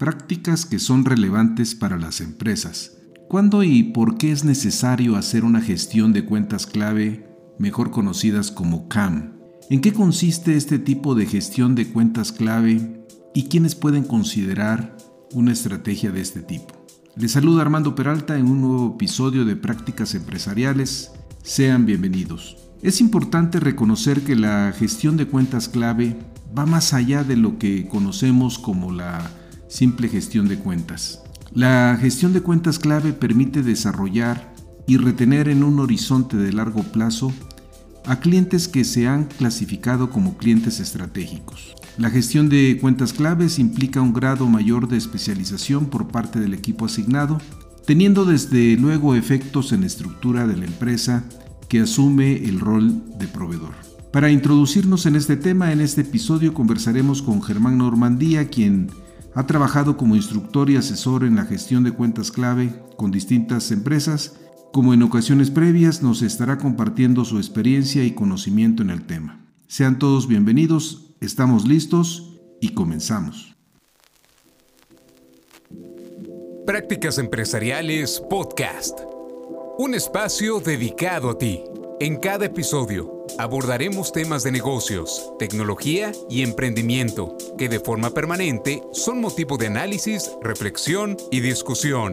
prácticas 0.00 0.64
que 0.64 0.78
son 0.78 1.04
relevantes 1.04 1.74
para 1.74 1.98
las 1.98 2.22
empresas. 2.22 2.96
¿Cuándo 3.28 3.62
y 3.62 3.82
por 3.82 4.16
qué 4.16 4.32
es 4.32 4.44
necesario 4.44 5.14
hacer 5.14 5.44
una 5.44 5.60
gestión 5.60 6.14
de 6.14 6.24
cuentas 6.24 6.66
clave, 6.66 7.28
mejor 7.58 7.90
conocidas 7.90 8.50
como 8.50 8.88
CAM? 8.88 9.34
¿En 9.68 9.82
qué 9.82 9.92
consiste 9.92 10.56
este 10.56 10.78
tipo 10.78 11.14
de 11.14 11.26
gestión 11.26 11.74
de 11.74 11.86
cuentas 11.92 12.32
clave 12.32 13.04
y 13.34 13.48
quiénes 13.48 13.74
pueden 13.74 14.04
considerar 14.04 14.96
una 15.34 15.52
estrategia 15.52 16.10
de 16.10 16.22
este 16.22 16.40
tipo? 16.40 16.82
Les 17.14 17.32
saluda 17.32 17.60
Armando 17.60 17.94
Peralta 17.94 18.38
en 18.38 18.46
un 18.46 18.62
nuevo 18.62 18.94
episodio 18.94 19.44
de 19.44 19.56
Prácticas 19.56 20.14
Empresariales. 20.14 21.12
Sean 21.42 21.84
bienvenidos. 21.84 22.56
Es 22.80 23.02
importante 23.02 23.60
reconocer 23.60 24.22
que 24.22 24.34
la 24.34 24.72
gestión 24.72 25.18
de 25.18 25.26
cuentas 25.26 25.68
clave 25.68 26.16
va 26.58 26.64
más 26.64 26.94
allá 26.94 27.22
de 27.22 27.36
lo 27.36 27.58
que 27.58 27.86
conocemos 27.86 28.58
como 28.58 28.92
la 28.92 29.30
simple 29.70 30.08
gestión 30.08 30.48
de 30.48 30.58
cuentas. 30.58 31.22
La 31.54 31.96
gestión 31.98 32.32
de 32.32 32.42
cuentas 32.42 32.78
clave 32.78 33.12
permite 33.12 33.62
desarrollar 33.62 34.52
y 34.86 34.98
retener 34.98 35.48
en 35.48 35.62
un 35.64 35.78
horizonte 35.78 36.36
de 36.36 36.52
largo 36.52 36.82
plazo 36.82 37.32
a 38.04 38.20
clientes 38.20 38.68
que 38.68 38.84
se 38.84 39.06
han 39.06 39.24
clasificado 39.24 40.10
como 40.10 40.36
clientes 40.36 40.80
estratégicos. 40.80 41.74
La 41.96 42.10
gestión 42.10 42.48
de 42.48 42.78
cuentas 42.80 43.12
claves 43.12 43.58
implica 43.58 44.00
un 44.00 44.12
grado 44.12 44.48
mayor 44.48 44.88
de 44.88 44.96
especialización 44.96 45.86
por 45.86 46.08
parte 46.08 46.40
del 46.40 46.54
equipo 46.54 46.86
asignado, 46.86 47.40
teniendo 47.86 48.24
desde 48.24 48.76
luego 48.76 49.14
efectos 49.14 49.72
en 49.72 49.80
la 49.80 49.86
estructura 49.86 50.46
de 50.46 50.56
la 50.56 50.66
empresa 50.66 51.24
que 51.68 51.80
asume 51.80 52.44
el 52.44 52.58
rol 52.58 53.02
de 53.18 53.28
proveedor. 53.28 53.74
Para 54.12 54.30
introducirnos 54.30 55.06
en 55.06 55.14
este 55.14 55.36
tema, 55.36 55.72
en 55.72 55.80
este 55.80 56.00
episodio 56.00 56.52
conversaremos 56.52 57.22
con 57.22 57.42
Germán 57.42 57.78
Normandía, 57.78 58.48
quien 58.48 58.90
ha 59.34 59.46
trabajado 59.46 59.96
como 59.96 60.16
instructor 60.16 60.70
y 60.70 60.76
asesor 60.76 61.24
en 61.24 61.36
la 61.36 61.44
gestión 61.44 61.84
de 61.84 61.92
cuentas 61.92 62.30
clave 62.30 62.72
con 62.96 63.10
distintas 63.10 63.70
empresas. 63.70 64.36
Como 64.72 64.94
en 64.94 65.02
ocasiones 65.02 65.50
previas, 65.50 66.02
nos 66.02 66.22
estará 66.22 66.58
compartiendo 66.58 67.24
su 67.24 67.38
experiencia 67.38 68.04
y 68.04 68.12
conocimiento 68.12 68.82
en 68.82 68.90
el 68.90 69.06
tema. 69.06 69.46
Sean 69.66 69.98
todos 69.98 70.26
bienvenidos, 70.26 71.14
estamos 71.20 71.66
listos 71.66 72.40
y 72.60 72.70
comenzamos. 72.70 73.56
Prácticas 76.66 77.18
Empresariales 77.18 78.22
Podcast. 78.28 79.00
Un 79.78 79.94
espacio 79.94 80.60
dedicado 80.60 81.30
a 81.30 81.38
ti. 81.38 81.60
En 81.98 82.18
cada 82.18 82.46
episodio 82.46 83.19
abordaremos 83.38 84.12
temas 84.12 84.42
de 84.42 84.52
negocios, 84.52 85.32
tecnología 85.38 86.12
y 86.28 86.42
emprendimiento 86.42 87.36
que 87.56 87.68
de 87.68 87.80
forma 87.80 88.10
permanente 88.10 88.82
son 88.92 89.20
motivo 89.20 89.56
de 89.56 89.66
análisis, 89.68 90.30
reflexión 90.42 91.16
y 91.30 91.40
discusión. 91.40 92.12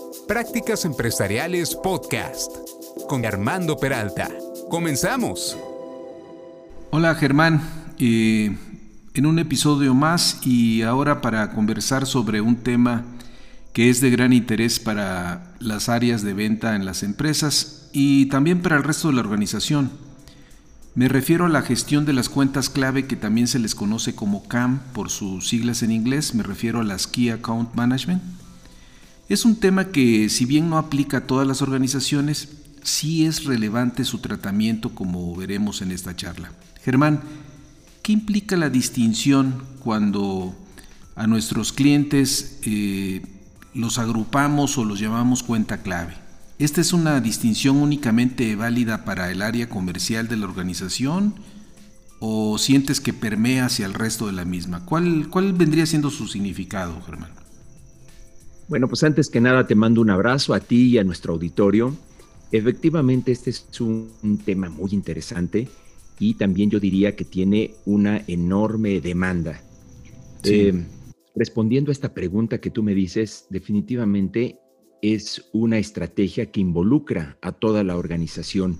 Prácticas 0.27 0.85
Empresariales 0.85 1.75
Podcast 1.75 2.51
con 3.09 3.25
Armando 3.25 3.77
Peralta. 3.77 4.29
Comenzamos. 4.69 5.57
Hola 6.91 7.15
Germán, 7.15 7.61
eh, 7.99 8.55
en 9.13 9.25
un 9.25 9.39
episodio 9.39 9.93
más 9.93 10.39
y 10.45 10.83
ahora 10.83 11.21
para 11.21 11.51
conversar 11.51 12.05
sobre 12.05 12.41
un 12.41 12.57
tema 12.57 13.05
que 13.73 13.89
es 13.89 14.01
de 14.01 14.09
gran 14.09 14.33
interés 14.33 14.79
para 14.79 15.53
las 15.59 15.89
áreas 15.89 16.21
de 16.21 16.33
venta 16.33 16.75
en 16.75 16.85
las 16.85 17.03
empresas 17.03 17.89
y 17.91 18.27
también 18.27 18.61
para 18.61 18.77
el 18.77 18.83
resto 18.83 19.09
de 19.09 19.15
la 19.15 19.21
organización. 19.21 19.91
Me 20.93 21.07
refiero 21.07 21.45
a 21.45 21.49
la 21.49 21.61
gestión 21.61 22.05
de 22.05 22.13
las 22.13 22.29
cuentas 22.29 22.69
clave 22.69 23.07
que 23.07 23.15
también 23.15 23.47
se 23.47 23.59
les 23.59 23.75
conoce 23.75 24.13
como 24.13 24.43
CAM 24.47 24.79
por 24.93 25.09
sus 25.09 25.47
siglas 25.47 25.83
en 25.83 25.91
inglés, 25.91 26.35
me 26.35 26.43
refiero 26.43 26.81
a 26.81 26.83
las 26.83 27.07
Key 27.07 27.29
Account 27.29 27.73
Management. 27.75 28.40
Es 29.31 29.45
un 29.45 29.55
tema 29.55 29.93
que, 29.93 30.27
si 30.27 30.43
bien 30.43 30.69
no 30.69 30.77
aplica 30.77 31.19
a 31.19 31.25
todas 31.25 31.47
las 31.47 31.61
organizaciones, 31.61 32.49
sí 32.83 33.25
es 33.25 33.45
relevante 33.45 34.03
su 34.03 34.17
tratamiento 34.17 34.89
como 34.93 35.33
veremos 35.37 35.81
en 35.81 35.91
esta 35.91 36.13
charla. 36.13 36.51
Germán, 36.83 37.21
¿qué 38.03 38.11
implica 38.11 38.57
la 38.57 38.69
distinción 38.69 39.63
cuando 39.79 40.53
a 41.15 41.27
nuestros 41.27 41.71
clientes 41.71 42.59
eh, 42.63 43.21
los 43.73 43.99
agrupamos 43.99 44.77
o 44.77 44.83
los 44.83 44.99
llamamos 44.99 45.43
cuenta 45.43 45.81
clave? 45.81 46.15
¿Esta 46.59 46.81
es 46.81 46.91
una 46.91 47.21
distinción 47.21 47.77
únicamente 47.77 48.57
válida 48.57 49.05
para 49.05 49.31
el 49.31 49.43
área 49.43 49.69
comercial 49.69 50.27
de 50.27 50.35
la 50.35 50.45
organización 50.45 51.35
o 52.19 52.57
sientes 52.57 52.99
que 52.99 53.13
permea 53.13 53.67
hacia 53.67 53.85
el 53.85 53.93
resto 53.93 54.27
de 54.27 54.33
la 54.33 54.43
misma? 54.43 54.83
¿Cuál, 54.83 55.29
cuál 55.29 55.53
vendría 55.53 55.85
siendo 55.85 56.09
su 56.09 56.27
significado, 56.27 57.01
Germán? 57.05 57.40
Bueno, 58.71 58.87
pues 58.87 59.03
antes 59.03 59.29
que 59.29 59.41
nada 59.41 59.67
te 59.67 59.75
mando 59.75 59.99
un 59.99 60.09
abrazo 60.09 60.53
a 60.53 60.61
ti 60.61 60.91
y 60.91 60.97
a 60.97 61.03
nuestro 61.03 61.33
auditorio. 61.33 61.93
Efectivamente, 62.53 63.33
este 63.33 63.49
es 63.49 63.81
un, 63.81 64.39
tema 64.45 64.69
muy 64.69 64.91
interesante 64.93 65.67
y 66.19 66.35
también 66.35 66.69
yo 66.69 66.79
diría 66.79 67.13
que 67.13 67.25
tiene 67.25 67.73
una 67.83 68.23
enorme 68.27 69.01
demanda. 69.01 69.61
Eh, 70.45 70.85
respondiendo 71.35 71.91
a 71.91 71.91
esta 71.91 72.13
pregunta 72.13 72.61
que 72.61 72.69
tú 72.69 72.81
me 72.81 72.93
dices, 72.95 73.45
definitivamente 73.49 74.57
es 75.01 75.49
una 75.51 75.77
estrategia 75.77 76.49
que 76.49 76.61
involucra 76.61 77.37
a 77.41 77.51
toda 77.51 77.83
la 77.83 77.97
organización, 77.97 78.79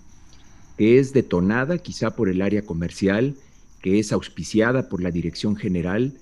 que 0.77 0.99
es 0.99 1.11
detonada 1.11 1.79
quizá 1.79 2.15
por 2.15 2.29
el 2.29 2.41
área 2.41 2.61
comercial, 2.61 3.35
que 3.81 3.99
es 3.99 4.13
auspiciada 4.13 4.87
por 4.87 5.03
la 5.03 5.11
dirección 5.11 5.57
general, 5.57 6.13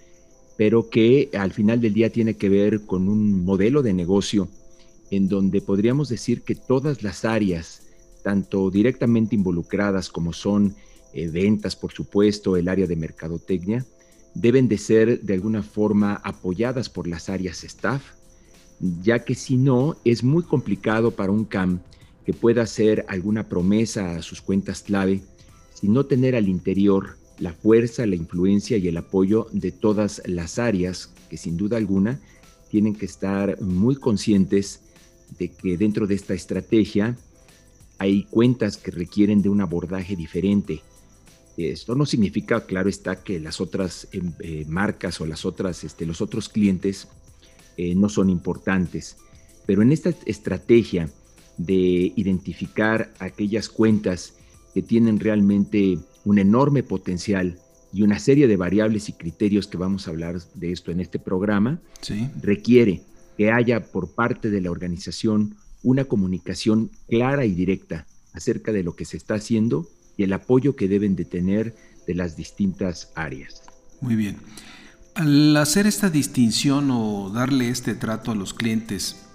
pero 0.60 0.90
que 0.90 1.30
al 1.40 1.54
final 1.54 1.80
del 1.80 1.94
día 1.94 2.12
tiene 2.12 2.34
que 2.34 2.50
ver 2.50 2.82
con 2.82 3.08
un 3.08 3.46
modelo 3.46 3.82
de 3.82 3.94
negocio 3.94 4.50
en 5.10 5.30
donde 5.30 5.62
podríamos 5.62 6.10
decir 6.10 6.42
que 6.42 6.54
todas 6.54 7.02
las 7.02 7.24
áreas, 7.24 7.84
tanto 8.24 8.70
directamente 8.70 9.36
involucradas 9.36 10.10
como 10.10 10.34
son 10.34 10.76
eh, 11.14 11.30
ventas, 11.30 11.78
por 11.78 11.94
supuesto, 11.94 12.58
el 12.58 12.68
área 12.68 12.88
de 12.88 12.98
mercadotecnia, 12.98 13.86
deben 14.34 14.68
de 14.68 14.78
ser 14.78 15.22
de 15.22 15.34
alguna 15.34 15.64
forma 15.64 16.16
apoyadas 16.26 16.90
por 16.90 17.08
las 17.08 17.30
áreas 17.30 17.64
staff, 17.64 18.04
ya 19.02 19.20
que 19.20 19.36
si 19.36 19.56
no, 19.56 19.96
es 20.04 20.26
muy 20.26 20.44
complicado 20.44 21.12
para 21.12 21.32
un 21.32 21.46
CAM 21.46 21.80
que 22.26 22.34
pueda 22.34 22.64
hacer 22.64 23.06
alguna 23.08 23.48
promesa 23.48 24.18
a 24.18 24.22
sus 24.22 24.42
cuentas 24.42 24.82
clave, 24.82 25.22
si 25.74 25.88
no 25.88 26.06
tener 26.06 26.36
al 26.36 26.50
interior 26.50 27.19
la 27.40 27.54
fuerza, 27.54 28.06
la 28.06 28.16
influencia 28.16 28.78
y 28.78 28.88
el 28.88 28.98
apoyo 28.98 29.48
de 29.52 29.72
todas 29.72 30.22
las 30.26 30.60
áreas 30.60 31.12
que 31.30 31.38
sin 31.38 31.58
duda 31.58 31.78
alguna 31.78 32.20
tienen 32.70 32.96
que 32.96 33.06
estar 33.06 33.60
muy 33.62 33.96
conscientes 33.96 34.82
de 35.38 35.50
que 35.50 35.78
dentro 35.78 36.08
de 36.08 36.16
esta 36.16 36.34
estrategia 36.34 37.18
hay 37.98 38.24
cuentas 38.24 38.78
que 38.78 38.92
requieren 38.92 39.42
de 39.42 39.50
un 39.50 39.62
abordaje 39.62 40.16
diferente. 40.16 40.82
Esto 41.58 41.96
no 41.96 42.06
significa, 42.06 42.66
claro 42.66 42.90
está, 42.90 43.22
que 43.22 43.40
las 43.40 43.60
otras 43.60 44.08
em, 44.14 44.32
eh, 44.40 44.66
marcas 44.68 45.20
o 45.20 45.26
las 45.26 45.46
otras, 45.46 45.84
este, 45.84 46.06
los 46.06 46.22
otros 46.22 46.48
clientes 46.48 47.08
eh, 47.76 47.96
no 47.96 48.08
son 48.08 48.30
importantes, 48.30 49.18
pero 49.66 49.82
en 49.82 49.92
esta 49.92 50.14
estrategia 50.26 51.10
de 51.58 52.14
identificar 52.16 53.12
aquellas 53.20 53.68
cuentas 53.68 54.36
que 54.74 54.82
tienen 54.82 55.20
realmente 55.20 56.00
un 56.26 56.40
enorme 56.40 56.84
potencial 56.84 57.58
y 57.92 58.04
una 58.04 58.20
serie 58.20 58.48
de 58.48 58.58
variables 58.58 59.10
y 59.10 59.14
criterios 59.14 59.68
que 59.68 59.78
vamos 59.78 60.08
a 60.08 60.12
hablar 60.12 60.40
de 60.54 60.72
esto 60.72 60.92
en 60.92 61.00
este 61.00 61.20
programa, 61.20 61.80
requiere 62.42 63.02
que 63.38 63.52
haya 63.52 63.92
por 63.92 64.14
parte 64.14 64.50
de 64.50 64.62
la 64.62 64.72
organización 64.72 65.56
una 65.82 66.06
comunicación 66.06 66.92
clara 67.08 67.46
y 67.46 67.54
directa 67.54 68.06
acerca 68.34 68.72
de 68.72 68.84
lo 68.84 68.96
que 68.96 69.06
se 69.06 69.18
está 69.18 69.36
haciendo 69.36 69.88
y 70.18 70.24
el 70.24 70.34
apoyo 70.34 70.76
que 70.76 70.88
deben 70.88 71.16
de 71.16 71.26
tener 71.26 71.76
de 72.06 72.16
las 72.16 72.36
distintas 72.36 73.12
áreas. 73.16 73.64
Muy 74.02 74.16
bien. 74.16 74.38
Al 75.16 75.56
hacer 75.58 75.88
esta 75.88 76.10
distinción 76.10 76.92
o 76.92 77.30
darle 77.30 77.70
este 77.70 77.96
trato 77.96 78.32
a 78.32 78.36
los 78.36 78.54
clientes, 78.54 79.26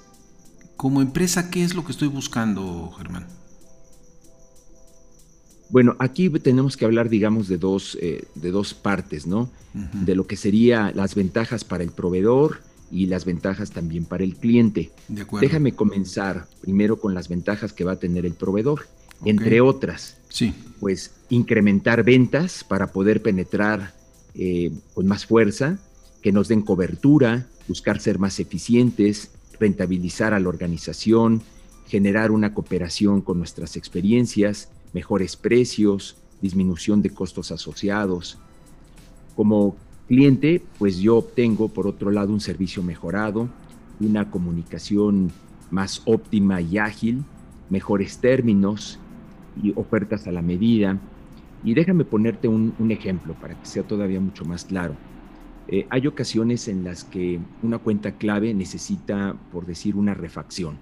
como 0.76 1.02
empresa, 1.02 1.50
¿qué 1.50 1.64
es 1.64 1.75
lo 1.75 1.84
que 1.84 1.92
estoy 1.92 2.08
buscando, 2.08 2.90
Germán? 2.92 3.26
Bueno, 5.75 5.97
aquí 5.99 6.31
tenemos 6.31 6.76
que 6.76 6.85
hablar, 6.85 7.09
digamos, 7.09 7.49
de 7.49 7.59
dos, 7.59 7.99
eh, 8.00 8.26
de 8.37 8.53
dos 8.53 8.75
partes, 8.75 9.26
¿no? 9.26 9.50
De 9.73 10.15
lo 10.15 10.25
que 10.25 10.37
serían 10.37 10.94
las 10.94 11.17
ventajas 11.17 11.65
para 11.65 11.82
el 11.82 11.91
proveedor 11.91 12.61
y 12.93 13.06
las 13.06 13.25
ventajas 13.25 13.73
también 13.73 14.05
para 14.05 14.23
el 14.23 14.37
cliente. 14.37 14.93
Déjame 15.09 15.73
comenzar 15.73 16.47
primero 16.61 17.00
con 17.00 17.12
las 17.12 17.29
ventajas 17.29 17.73
que 17.73 17.82
va 17.82 17.94
a 17.94 17.99
tener 17.99 18.25
el 18.25 18.35
proveedor, 18.35 18.87
entre 19.25 19.61
otras. 19.61 20.17
Sí. 20.29 20.55
Pues 20.79 21.11
incrementar 21.29 22.05
ventas 22.05 22.62
para 22.62 22.93
poder 22.93 23.21
penetrar 23.21 23.94
eh, 24.37 24.71
con 24.94 25.09
más 25.09 25.26
fuerza, 25.26 25.81
que 26.23 26.31
nos 26.31 26.47
den 26.47 26.62
cobertura, 26.62 27.49
buscar 27.67 28.00
ser 28.00 28.21
más 28.21 28.38
eficientes, 28.38 29.32
rentabilizar 29.59 30.35
a 30.35 30.38
la 30.38 30.49
organización, 30.49 31.43
generar 31.88 32.31
una 32.31 32.55
cooperación 32.55 33.23
con 33.23 33.38
nuestras 33.38 33.76
experiencias, 33.76 34.69
mejores 34.94 35.37
precios, 35.37 36.17
disminución 36.41 37.02
de 37.02 37.11
costos 37.11 37.50
asociados. 37.50 38.38
Como 39.37 39.76
cliente, 40.06 40.62
pues 40.79 40.99
yo 40.99 41.17
obtengo 41.17 41.69
por 41.69 41.87
otro 41.87 42.11
lado 42.11 42.32
un 42.32 42.41
servicio 42.41 42.82
mejorado, 42.82 43.49
una 44.00 44.31
comunicación 44.31 45.32
más 45.70 46.02
óptima 46.06 46.61
y 46.61 46.79
ágil, 46.79 47.25
mejores 47.69 48.19
términos 48.19 49.00
y 49.62 49.73
ofertas 49.76 50.26
a 50.26 50.32
la 50.32 50.43
medida. 50.43 50.99
Y 51.64 51.75
déjame 51.75 52.05
ponerte 52.05 52.47
un, 52.47 52.75
ejemplo 52.90 53.35
para 53.35 53.58
que 53.58 53.67
sea 53.67 53.82
todavía 53.82 54.20
mucho 54.20 54.44
más 54.44 54.64
claro. 54.64 54.94
Eh, 55.67 55.87
hay 55.88 56.06
ocasiones 56.06 56.69
en 56.69 56.85
las 56.85 57.05
que 57.05 57.40
una 57.62 57.79
cuenta 57.79 58.12
clave 58.12 58.52
necesita, 58.52 59.35
por 59.50 59.67
decir, 59.67 59.97
una 59.97 60.14
refacción. 60.14 60.79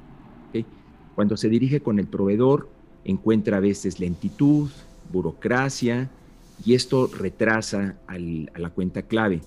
Cuando 1.15 1.37
se 1.37 1.51
dirige 1.51 1.81
con 1.81 1.99
el 1.99 2.07
proveedor, 2.07 2.71
encuentra 3.05 3.59
a 3.59 3.61
veces 3.61 4.01
lentitud, 4.01 4.71
burocracia, 5.13 6.11
y 6.65 6.75
esto 6.75 7.09
retrasa 7.09 7.97
a 8.07 8.19
la 8.19 8.71
cuenta 8.71 9.03
clave. 9.03 9.41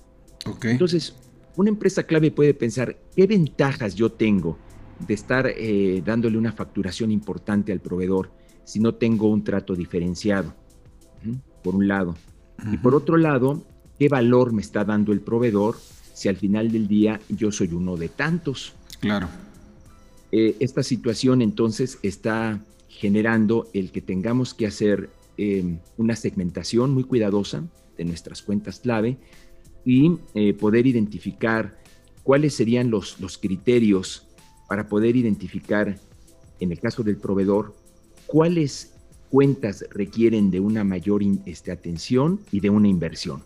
Entonces, 0.62 1.14
una 1.56 1.70
empresa 1.70 2.02
clave 2.02 2.30
puede 2.30 2.54
pensar, 2.54 2.96
¿qué 3.14 3.26
ventajas 3.26 3.94
yo 3.94 4.12
tengo 4.12 4.58
de 5.06 5.14
estar 5.14 5.46
eh, 5.46 6.02
dándole 6.04 6.38
una 6.38 6.52
facturación 6.52 7.10
importante 7.10 7.72
al 7.72 7.80
proveedor 7.80 8.30
si 8.64 8.80
no 8.80 8.94
tengo 8.94 9.28
un 9.28 9.42
trato 9.42 9.74
diferenciado? 9.74 10.54
Por 11.62 11.74
un 11.74 11.88
lado. 11.88 12.14
Y 12.70 12.76
por 12.76 12.94
otro 12.94 13.16
lado, 13.16 13.64
¿qué 13.98 14.08
valor 14.08 14.52
me 14.52 14.62
está 14.62 14.84
dando 14.84 15.12
el 15.12 15.20
proveedor 15.20 15.76
si 16.14 16.28
al 16.28 16.36
final 16.36 16.70
del 16.70 16.86
día 16.86 17.20
yo 17.28 17.50
soy 17.50 17.72
uno 17.72 17.96
de 17.96 18.08
tantos? 18.08 18.74
Claro. 19.00 19.28
Eh, 20.32 20.56
esta 20.60 20.82
situación 20.82 21.42
entonces 21.42 21.98
está 22.02 22.60
generando 22.96 23.68
el 23.72 23.92
que 23.92 24.00
tengamos 24.00 24.54
que 24.54 24.66
hacer 24.66 25.10
Em, 25.38 25.80
una 25.98 26.16
segmentación 26.16 26.94
muy 26.94 27.04
cuidadosa 27.04 27.62
de 27.98 28.06
nuestras 28.06 28.40
cuentas 28.40 28.80
clave 28.80 29.18
y 29.84 30.12
eh, 30.32 30.54
poder 30.54 30.86
identificar 30.86 31.78
cuáles 32.22 32.54
serían 32.54 32.90
los, 32.90 33.20
los 33.20 33.36
criterios 33.36 34.26
para 34.66 34.88
poder 34.88 35.14
identificar, 35.14 35.98
en 36.58 36.72
el 36.72 36.80
caso 36.80 37.02
del 37.02 37.18
proveedor, 37.18 37.76
cuáles 38.26 38.94
cuentas 39.28 39.84
requieren 39.90 40.50
de 40.50 40.58
una 40.58 40.84
mayor 40.84 41.20
este, 41.44 41.70
atención 41.70 42.40
y 42.50 42.60
de 42.60 42.70
una 42.70 42.88
inversión. 42.88 43.42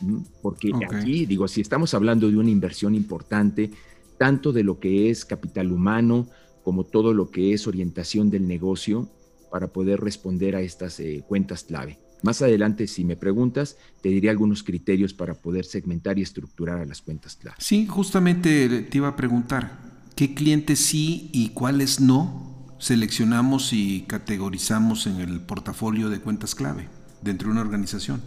¿Mm? 0.00 0.20
Porque 0.40 0.72
aquí, 0.90 1.26
digo, 1.26 1.46
si 1.46 1.60
estamos 1.60 1.92
hablando 1.92 2.30
de 2.30 2.38
una 2.38 2.50
inversión 2.50 2.94
importante, 2.94 3.70
tanto 4.16 4.50
de 4.50 4.64
lo 4.64 4.80
que 4.80 5.10
es 5.10 5.26
capital 5.26 5.72
humano 5.72 6.26
como 6.62 6.84
todo 6.84 7.14
lo 7.14 7.30
que 7.30 7.52
es 7.52 7.66
orientación 7.66 8.30
del 8.30 8.46
negocio, 8.46 9.08
para 9.50 9.68
poder 9.68 10.00
responder 10.00 10.56
a 10.56 10.60
estas 10.60 11.00
eh, 11.00 11.24
cuentas 11.26 11.64
clave. 11.64 11.98
Más 12.22 12.42
adelante, 12.42 12.86
si 12.86 13.04
me 13.04 13.16
preguntas, 13.16 13.76
te 14.02 14.10
diré 14.10 14.30
algunos 14.30 14.62
criterios 14.62 15.14
para 15.14 15.34
poder 15.34 15.64
segmentar 15.64 16.18
y 16.18 16.22
estructurar 16.22 16.78
a 16.78 16.84
las 16.84 17.00
cuentas 17.00 17.36
clave. 17.36 17.56
Sí, 17.58 17.86
justamente 17.86 18.82
te 18.82 18.98
iba 18.98 19.08
a 19.08 19.16
preguntar, 19.16 19.78
¿qué 20.14 20.34
clientes 20.34 20.78
sí 20.78 21.30
y 21.32 21.50
cuáles 21.50 22.00
no 22.00 22.76
seleccionamos 22.78 23.72
y 23.72 24.02
categorizamos 24.06 25.06
en 25.06 25.16
el 25.20 25.40
portafolio 25.40 26.08
de 26.08 26.20
cuentas 26.20 26.54
clave 26.54 26.88
dentro 27.22 27.48
de 27.48 27.52
una 27.52 27.62
organización? 27.62 28.22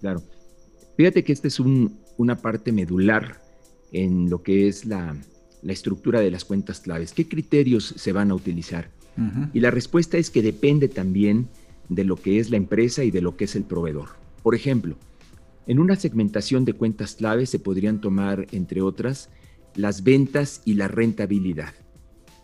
Claro. 0.00 0.22
Fíjate 0.96 1.24
que 1.24 1.32
esta 1.32 1.48
es 1.48 1.58
una 1.60 2.36
parte 2.36 2.72
medular 2.72 3.42
en 3.92 4.28
lo 4.28 4.42
que 4.42 4.68
es 4.68 4.84
la, 4.84 5.16
la 5.66 5.72
estructura 5.72 6.20
de 6.20 6.30
las 6.30 6.44
cuentas 6.44 6.78
claves. 6.78 7.12
¿Qué 7.12 7.26
criterios 7.26 7.92
se 7.96 8.12
van 8.12 8.30
a 8.30 8.34
utilizar? 8.34 8.88
Y 9.52 9.60
la 9.60 9.70
respuesta 9.70 10.18
es 10.18 10.30
que 10.30 10.42
depende 10.42 10.88
también 10.88 11.48
de 11.88 12.04
lo 12.04 12.16
que 12.16 12.38
es 12.38 12.50
la 12.50 12.58
empresa 12.58 13.02
y 13.02 13.10
de 13.10 13.22
lo 13.22 13.36
que 13.36 13.44
es 13.44 13.56
el 13.56 13.64
proveedor. 13.64 14.10
Por 14.42 14.54
ejemplo, 14.54 14.96
en 15.66 15.80
una 15.80 15.96
segmentación 15.96 16.64
de 16.64 16.74
cuentas 16.74 17.16
clave 17.16 17.46
se 17.46 17.58
podrían 17.58 18.00
tomar, 18.00 18.46
entre 18.52 18.82
otras, 18.82 19.30
las 19.74 20.04
ventas 20.04 20.62
y 20.64 20.74
la 20.74 20.86
rentabilidad. 20.86 21.72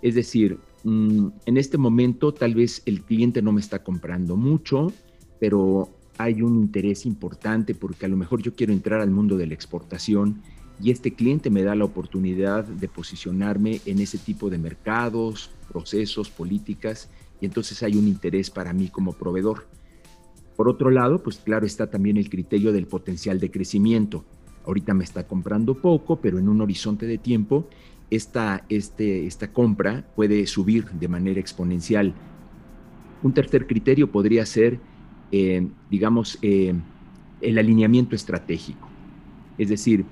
Es 0.01 0.17
decir, 0.17 0.59
mm, 0.83 1.29
en 1.47 1.57
este 1.59 1.79
momento 1.79 2.33
tal 2.33 2.55
vez 2.55 2.83
el 2.87 3.03
cliente 3.03 3.41
no 3.41 3.53
me 3.53 3.61
está 3.61 3.85
comprando 3.85 4.37
mucho, 4.37 4.93
pero 5.39 5.91
hay 6.19 6.43
un 6.43 6.57
interés 6.57 7.07
importante 7.07 7.75
porque 7.75 8.07
a 8.07 8.09
lo 8.09 8.17
mejor 8.17 8.43
yo 8.43 8.55
quiero 8.55 8.73
entrar 8.73 9.01
al 9.01 9.11
mundo 9.11 9.37
de 9.37 9.47
la 9.47 9.55
exportación 9.55 10.43
y 10.81 10.91
este 10.91 11.15
cliente 11.15 11.51
me 11.51 11.63
da 11.63 11.75
la 11.75 11.85
oportunidad 11.85 12.65
de 12.65 12.89
posicionarme 12.89 13.81
en 13.87 14.01
ese 14.01 14.19
tipo 14.19 14.51
de 14.51 14.59
mercados, 14.59 15.51
procesos, 15.71 16.31
políticas, 16.31 17.09
y 17.41 17.47
entonces 17.47 17.83
hay 17.83 17.97
un 17.97 18.09
interés 18.09 18.51
para 18.51 18.73
mí 18.73 18.89
como 18.89 19.13
proveedor. 19.13 19.67
Por 20.57 20.69
otro 20.69 20.91
lado, 20.91 21.23
pues 21.23 21.39
claro 21.39 21.67
está 21.67 21.91
también 21.91 22.17
el 22.17 22.31
criterio 22.31 22.73
del 22.73 22.87
potencial 22.87 23.41
de 23.41 23.51
crecimiento. 23.51 24.25
Ahorita 24.67 24.95
me 24.95 25.05
está 25.05 25.27
comprando 25.27 25.75
poco, 25.75 26.21
pero 26.21 26.39
en 26.39 26.49
un 26.49 26.61
horizonte 26.61 27.07
de 27.07 27.19
tiempo, 27.19 27.69
esta, 28.11 28.65
este, 28.69 29.27
esta 29.27 29.53
compra 29.53 30.07
puede 30.15 30.47
subir 30.47 30.85
de 30.91 31.09
manera 31.09 31.41
exponencial. 31.41 32.15
Un 33.23 33.33
tercer 33.33 33.67
criterio 33.67 34.11
podría 34.13 34.45
ser, 34.47 34.79
eh, 35.33 35.67
digamos, 35.91 36.39
eh, 36.43 36.75
el 37.41 37.59
alineamiento 37.59 38.15
estratégico. 38.15 38.89
Es 39.59 39.69
decir, 39.69 40.05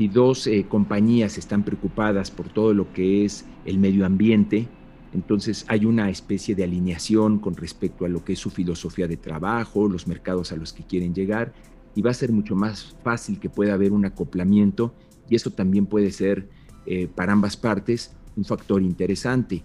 si 0.00 0.08
dos 0.08 0.46
eh, 0.46 0.64
compañías 0.66 1.36
están 1.36 1.62
preocupadas 1.62 2.30
por 2.30 2.48
todo 2.48 2.72
lo 2.72 2.90
que 2.90 3.26
es 3.26 3.44
el 3.66 3.76
medio 3.76 4.06
ambiente, 4.06 4.66
entonces 5.12 5.66
hay 5.68 5.84
una 5.84 6.08
especie 6.08 6.54
de 6.54 6.64
alineación 6.64 7.38
con 7.38 7.54
respecto 7.54 8.06
a 8.06 8.08
lo 8.08 8.24
que 8.24 8.32
es 8.32 8.38
su 8.38 8.48
filosofía 8.48 9.06
de 9.06 9.18
trabajo, 9.18 9.88
los 9.88 10.06
mercados 10.06 10.52
a 10.52 10.56
los 10.56 10.72
que 10.72 10.84
quieren 10.84 11.14
llegar, 11.14 11.52
y 11.94 12.00
va 12.00 12.12
a 12.12 12.14
ser 12.14 12.32
mucho 12.32 12.56
más 12.56 12.96
fácil 13.04 13.38
que 13.38 13.50
pueda 13.50 13.74
haber 13.74 13.92
un 13.92 14.06
acoplamiento, 14.06 14.94
y 15.28 15.36
eso 15.36 15.50
también 15.50 15.84
puede 15.84 16.10
ser 16.12 16.48
eh, 16.86 17.06
para 17.06 17.34
ambas 17.34 17.58
partes 17.58 18.16
un 18.36 18.46
factor 18.46 18.80
interesante. 18.80 19.62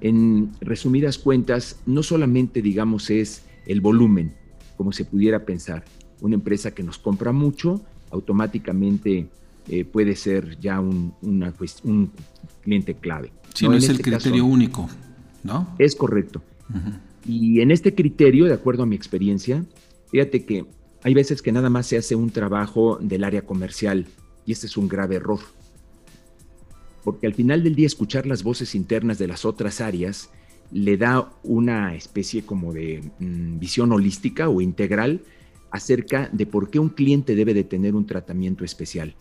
En 0.00 0.50
resumidas 0.60 1.16
cuentas, 1.16 1.80
no 1.86 2.02
solamente 2.02 2.60
digamos 2.60 3.08
es 3.08 3.44
el 3.66 3.80
volumen, 3.80 4.34
como 4.76 4.90
se 4.90 5.04
pudiera 5.04 5.44
pensar, 5.44 5.84
una 6.20 6.34
empresa 6.34 6.72
que 6.72 6.82
nos 6.82 6.98
compra 6.98 7.30
mucho, 7.30 7.80
automáticamente 8.10 9.30
eh, 9.68 9.84
puede 9.84 10.16
ser 10.16 10.58
ya 10.58 10.80
un, 10.80 11.14
un 11.22 12.12
cliente 12.62 12.94
clave. 12.94 13.32
Si 13.54 13.66
no, 13.66 13.74
es 13.74 13.84
el 13.88 13.96
este 13.96 14.10
criterio 14.10 14.44
único, 14.44 14.88
¿no? 15.42 15.74
Es 15.78 15.94
correcto. 15.94 16.42
Y 17.26 17.60
en 17.60 17.70
este 17.70 17.94
criterio, 17.94 18.46
de 18.46 18.54
acuerdo 18.54 18.84
a 18.84 18.86
mi 18.86 18.96
experiencia, 18.96 19.64
fíjate 20.10 20.44
que 20.44 20.66
hay 21.02 21.14
veces 21.14 21.42
que 21.42 21.52
nada 21.52 21.70
más 21.70 21.86
se 21.86 21.96
hace 21.96 22.14
un 22.14 22.30
trabajo 22.30 22.98
del 23.00 23.24
área 23.24 23.42
comercial 23.42 24.06
y 24.46 24.52
este 24.52 24.66
es 24.66 24.76
un 24.76 24.88
grave 24.88 25.16
error. 25.16 25.40
Porque 27.04 27.26
al 27.26 27.34
final 27.34 27.62
del 27.62 27.74
día 27.74 27.86
escuchar 27.86 28.26
las 28.26 28.42
voces 28.42 28.74
internas 28.74 29.18
de 29.18 29.26
las 29.26 29.44
otras 29.44 29.80
áreas 29.80 30.30
le 30.70 30.96
da 30.96 31.32
una 31.42 31.94
especie 31.94 32.42
como 32.42 32.72
de 32.72 33.02
mm, 33.18 33.58
visión 33.58 33.92
holística 33.92 34.48
o 34.48 34.60
integral 34.60 35.22
acerca 35.70 36.28
de 36.32 36.46
por 36.46 36.70
qué 36.70 36.78
un 36.78 36.90
cliente 36.90 37.34
debe 37.34 37.54
de 37.54 37.64
tener 37.64 37.94
un 37.94 38.06
tratamiento 38.06 38.64
especial. 38.64 39.14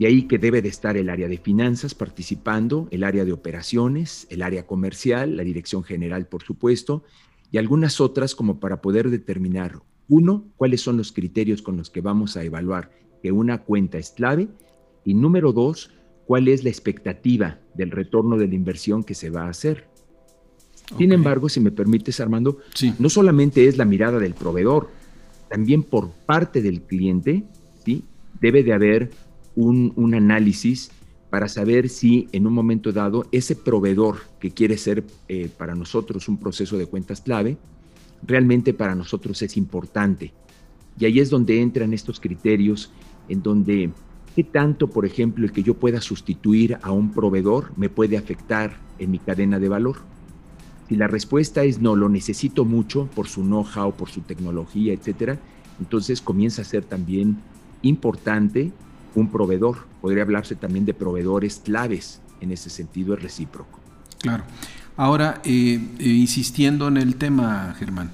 De 0.00 0.06
ahí 0.06 0.22
que 0.22 0.38
debe 0.38 0.62
de 0.62 0.70
estar 0.70 0.96
el 0.96 1.10
área 1.10 1.28
de 1.28 1.36
finanzas 1.36 1.94
participando, 1.94 2.88
el 2.90 3.04
área 3.04 3.26
de 3.26 3.34
operaciones, 3.34 4.26
el 4.30 4.40
área 4.40 4.66
comercial, 4.66 5.36
la 5.36 5.44
dirección 5.44 5.84
general, 5.84 6.26
por 6.26 6.42
supuesto, 6.42 7.04
y 7.52 7.58
algunas 7.58 8.00
otras 8.00 8.34
como 8.34 8.60
para 8.60 8.80
poder 8.80 9.10
determinar, 9.10 9.74
uno, 10.08 10.46
cuáles 10.56 10.80
son 10.80 10.96
los 10.96 11.12
criterios 11.12 11.60
con 11.60 11.76
los 11.76 11.90
que 11.90 12.00
vamos 12.00 12.38
a 12.38 12.44
evaluar 12.44 12.90
que 13.22 13.30
una 13.30 13.58
cuenta 13.58 13.98
es 13.98 14.12
clave, 14.12 14.48
y 15.04 15.12
número 15.12 15.52
dos, 15.52 15.90
cuál 16.24 16.48
es 16.48 16.64
la 16.64 16.70
expectativa 16.70 17.58
del 17.74 17.90
retorno 17.90 18.38
de 18.38 18.48
la 18.48 18.54
inversión 18.54 19.04
que 19.04 19.14
se 19.14 19.28
va 19.28 19.42
a 19.42 19.50
hacer. 19.50 19.86
Sin 20.96 21.12
embargo, 21.12 21.50
si 21.50 21.60
me 21.60 21.72
permites, 21.72 22.20
Armando, 22.20 22.56
no 22.98 23.10
solamente 23.10 23.68
es 23.68 23.76
la 23.76 23.84
mirada 23.84 24.18
del 24.18 24.32
proveedor, 24.32 24.88
también 25.50 25.82
por 25.82 26.10
parte 26.24 26.62
del 26.62 26.80
cliente, 26.80 27.44
¿sí? 27.84 28.02
debe 28.40 28.62
de 28.62 28.72
haber 28.72 29.10
un, 29.66 30.14
análisis 30.14 30.90
para 31.30 31.48
saber 31.48 31.88
si 31.88 32.28
en 32.32 32.46
un 32.46 32.52
momento 32.52 32.92
dado 32.92 33.26
ese 33.30 33.54
proveedor 33.54 34.16
que 34.40 34.50
quiere 34.50 34.76
ser 34.76 35.04
eh, 35.28 35.48
para 35.56 35.74
nosotros 35.74 36.28
un 36.28 36.38
proceso 36.38 36.76
de 36.76 36.86
cuentas 36.86 37.20
clave, 37.20 37.56
realmente 38.22 38.74
para 38.74 38.94
nosotros 38.94 39.40
es 39.42 39.56
importante. 39.56 40.32
Y 40.98 41.04
ahí 41.04 41.20
es 41.20 41.30
donde 41.30 41.60
entran 41.60 41.94
estos 41.94 42.18
criterios 42.18 42.92
en 43.28 43.42
donde 43.42 43.90
¿Qué 44.34 44.44
tanto, 44.44 44.88
por 44.88 45.04
ejemplo, 45.04 45.44
el 45.44 45.52
que 45.52 45.64
yo 45.64 45.74
pueda 45.74 46.00
sustituir 46.00 46.78
a 46.82 46.92
un 46.92 47.10
proveedor 47.10 47.72
me 47.76 47.88
puede 47.88 48.16
afectar 48.16 48.76
en 48.98 49.10
mi 49.10 49.18
cadena 49.18 49.58
de 49.58 49.68
valor? 49.68 49.96
Si 50.88 50.96
la 50.96 51.08
respuesta 51.08 51.64
es 51.64 51.80
no, 51.80 51.96
lo 51.96 52.08
necesito 52.08 52.64
mucho 52.64 53.08
por 53.14 53.28
su 53.28 53.42
know-how, 53.42 53.92
por 53.92 54.08
su 54.08 54.20
tecnología, 54.20 54.92
etcétera, 54.92 55.38
entonces 55.80 56.20
comienza 56.20 56.62
a 56.62 56.64
ser 56.64 56.84
también 56.84 57.38
importante 57.82 58.70
un 59.14 59.30
proveedor. 59.30 59.86
Podría 60.00 60.22
hablarse 60.22 60.56
también 60.56 60.84
de 60.84 60.94
proveedores 60.94 61.60
claves. 61.64 62.20
En 62.40 62.52
ese 62.52 62.70
sentido 62.70 63.14
es 63.14 63.22
recíproco. 63.22 63.80
Claro. 64.18 64.44
Ahora, 64.96 65.40
eh, 65.44 65.80
eh, 65.98 66.08
insistiendo 66.08 66.88
en 66.88 66.96
el 66.96 67.16
tema, 67.16 67.74
Germán, 67.78 68.10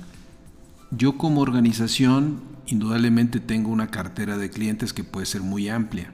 yo 0.90 1.18
como 1.18 1.40
organización 1.40 2.40
indudablemente 2.66 3.40
tengo 3.40 3.70
una 3.70 3.90
cartera 3.90 4.38
de 4.38 4.50
clientes 4.50 4.92
que 4.92 5.04
puede 5.04 5.26
ser 5.26 5.40
muy 5.40 5.68
amplia. 5.68 6.12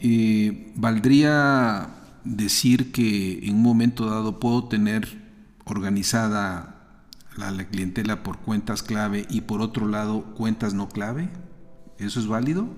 Eh, 0.00 0.72
¿Valdría 0.76 1.88
decir 2.24 2.92
que 2.92 3.46
en 3.46 3.56
un 3.56 3.62
momento 3.62 4.06
dado 4.06 4.40
puedo 4.40 4.64
tener 4.64 5.24
organizada 5.64 6.98
la, 7.36 7.50
la, 7.50 7.66
clientela 7.68 8.22
por 8.22 8.38
cuentas 8.38 8.82
clave 8.82 9.26
y 9.30 9.42
por 9.42 9.60
otro 9.60 9.86
lado 9.86 10.34
cuentas 10.34 10.74
no 10.74 10.88
clave? 10.88 11.28
¿Eso 11.98 12.20
es 12.20 12.26
válido? 12.26 12.68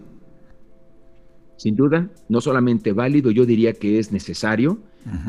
Sin 1.59 1.77
duda, 1.77 2.09
no 2.29 2.41
solamente 2.41 2.93
válido, 2.93 3.31
yo 3.31 3.45
diría 3.45 3.75
que 3.75 3.99
es 3.99 4.12
necesario. 4.12 4.79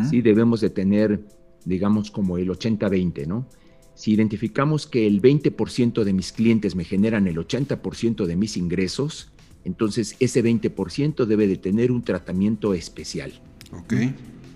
Sí, 0.10 0.22
debemos 0.22 0.62
de 0.62 0.70
tener, 0.70 1.22
digamos, 1.66 2.12
como 2.12 2.38
el 2.38 2.50
80-20, 2.50 3.28
¿no? 3.28 3.48
Si 3.96 4.12
identificamos 4.14 4.88
que 4.88 5.08
el 5.08 5.22
20% 5.22 6.04
de 6.04 6.14
mis 6.14 6.32
clientes 6.32 6.76
me 6.76 6.84
generan 6.84 7.28
el 7.28 7.38
80% 7.38 8.26
de 8.26 8.36
mis 8.36 8.58
ingresos, 8.58 9.32
entonces 9.66 10.16
ese 10.20 10.44
20% 10.44 11.26
debe 11.26 11.48
de 11.48 11.58
tener 11.58 11.92
un 11.92 12.04
tratamiento 12.04 12.74
especial. 12.74 13.34
Ok. 13.74 13.94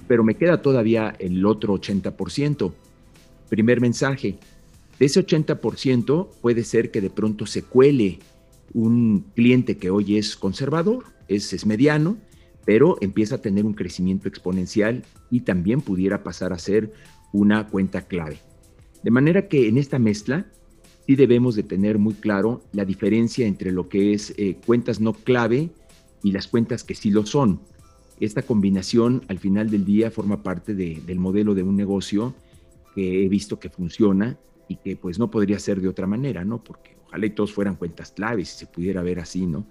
Pero 0.07 0.23
me 0.23 0.35
queda 0.35 0.61
todavía 0.61 1.15
el 1.19 1.45
otro 1.45 1.73
80%. 1.73 2.71
Primer 3.49 3.81
mensaje, 3.81 4.37
de 4.99 5.05
ese 5.05 5.25
80% 5.25 6.29
puede 6.41 6.63
ser 6.63 6.91
que 6.91 7.01
de 7.01 7.09
pronto 7.09 7.45
se 7.45 7.63
cuele 7.63 8.19
un 8.73 9.25
cliente 9.35 9.77
que 9.77 9.89
hoy 9.89 10.17
es 10.17 10.35
conservador, 10.35 11.05
es, 11.27 11.53
es 11.53 11.65
mediano, 11.65 12.17
pero 12.65 12.97
empieza 13.01 13.35
a 13.35 13.41
tener 13.41 13.65
un 13.65 13.73
crecimiento 13.73 14.27
exponencial 14.27 15.03
y 15.29 15.41
también 15.41 15.81
pudiera 15.81 16.23
pasar 16.23 16.53
a 16.53 16.59
ser 16.59 16.93
una 17.31 17.67
cuenta 17.67 18.03
clave. 18.03 18.37
De 19.03 19.11
manera 19.11 19.47
que 19.47 19.67
en 19.67 19.77
esta 19.77 19.99
mezcla 19.99 20.45
sí 21.05 21.15
debemos 21.15 21.55
de 21.55 21.63
tener 21.63 21.97
muy 21.97 22.13
claro 22.13 22.61
la 22.71 22.85
diferencia 22.85 23.45
entre 23.45 23.71
lo 23.71 23.89
que 23.89 24.13
es 24.13 24.33
eh, 24.37 24.57
cuentas 24.65 25.01
no 25.01 25.13
clave 25.13 25.71
y 26.23 26.31
las 26.31 26.47
cuentas 26.47 26.83
que 26.83 26.95
sí 26.95 27.11
lo 27.11 27.25
son. 27.25 27.59
Esta 28.19 28.43
combinación 28.43 29.23
al 29.27 29.39
final 29.39 29.69
del 29.69 29.83
día 29.83 30.09
forma 30.09 30.43
parte 30.43 30.73
del 30.73 31.19
modelo 31.19 31.53
de 31.53 31.63
un 31.63 31.75
negocio 31.75 32.33
que 32.95 33.25
he 33.25 33.27
visto 33.27 33.59
que 33.59 33.69
funciona 33.69 34.37
y 34.69 34.77
que 34.77 34.95
pues 34.95 35.19
no 35.19 35.29
podría 35.29 35.59
ser 35.59 35.81
de 35.81 35.89
otra 35.89 36.07
manera, 36.07 36.45
¿no? 36.45 36.63
Porque 36.63 36.95
ojalá 37.07 37.35
todos 37.35 37.51
fueran 37.51 37.75
cuentas 37.75 38.11
claves 38.11 38.53
y 38.53 38.59
se 38.59 38.65
pudiera 38.67 39.01
ver 39.01 39.19
así, 39.19 39.45
¿no? 39.45 39.65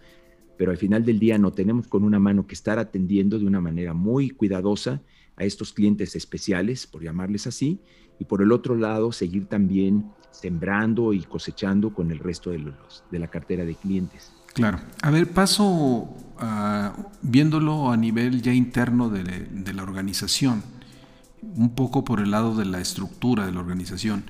Pero 0.56 0.70
al 0.70 0.76
final 0.76 1.04
del 1.04 1.18
día 1.18 1.38
no 1.38 1.52
tenemos 1.52 1.88
con 1.88 2.04
una 2.04 2.18
mano 2.18 2.46
que 2.46 2.54
estar 2.54 2.78
atendiendo 2.78 3.38
de 3.38 3.46
una 3.46 3.60
manera 3.60 3.94
muy 3.94 4.30
cuidadosa 4.30 5.00
a 5.36 5.44
estos 5.44 5.72
clientes 5.72 6.14
especiales, 6.14 6.86
por 6.86 7.02
llamarles 7.02 7.46
así, 7.46 7.80
y 8.18 8.24
por 8.24 8.42
el 8.42 8.52
otro 8.52 8.76
lado 8.76 9.12
seguir 9.12 9.46
también 9.46 10.12
sembrando 10.30 11.12
y 11.12 11.22
cosechando 11.22 11.92
con 11.92 12.10
el 12.10 12.18
resto 12.18 12.50
de, 12.50 12.58
los, 12.58 13.04
de 13.10 13.18
la 13.18 13.28
cartera 13.28 13.64
de 13.64 13.74
clientes. 13.74 14.32
Claro. 14.54 14.78
A 15.02 15.10
ver, 15.10 15.30
paso 15.30 16.14
a, 16.38 16.94
viéndolo 17.22 17.90
a 17.90 17.96
nivel 17.96 18.42
ya 18.42 18.52
interno 18.52 19.08
de, 19.08 19.22
de, 19.22 19.72
la 19.72 19.82
organización, 19.82 20.62
un 21.42 21.74
poco 21.74 22.04
por 22.04 22.20
el 22.20 22.30
lado 22.30 22.54
de 22.54 22.64
la 22.64 22.80
estructura 22.80 23.46
de 23.46 23.52
la 23.52 23.60
organización. 23.60 24.24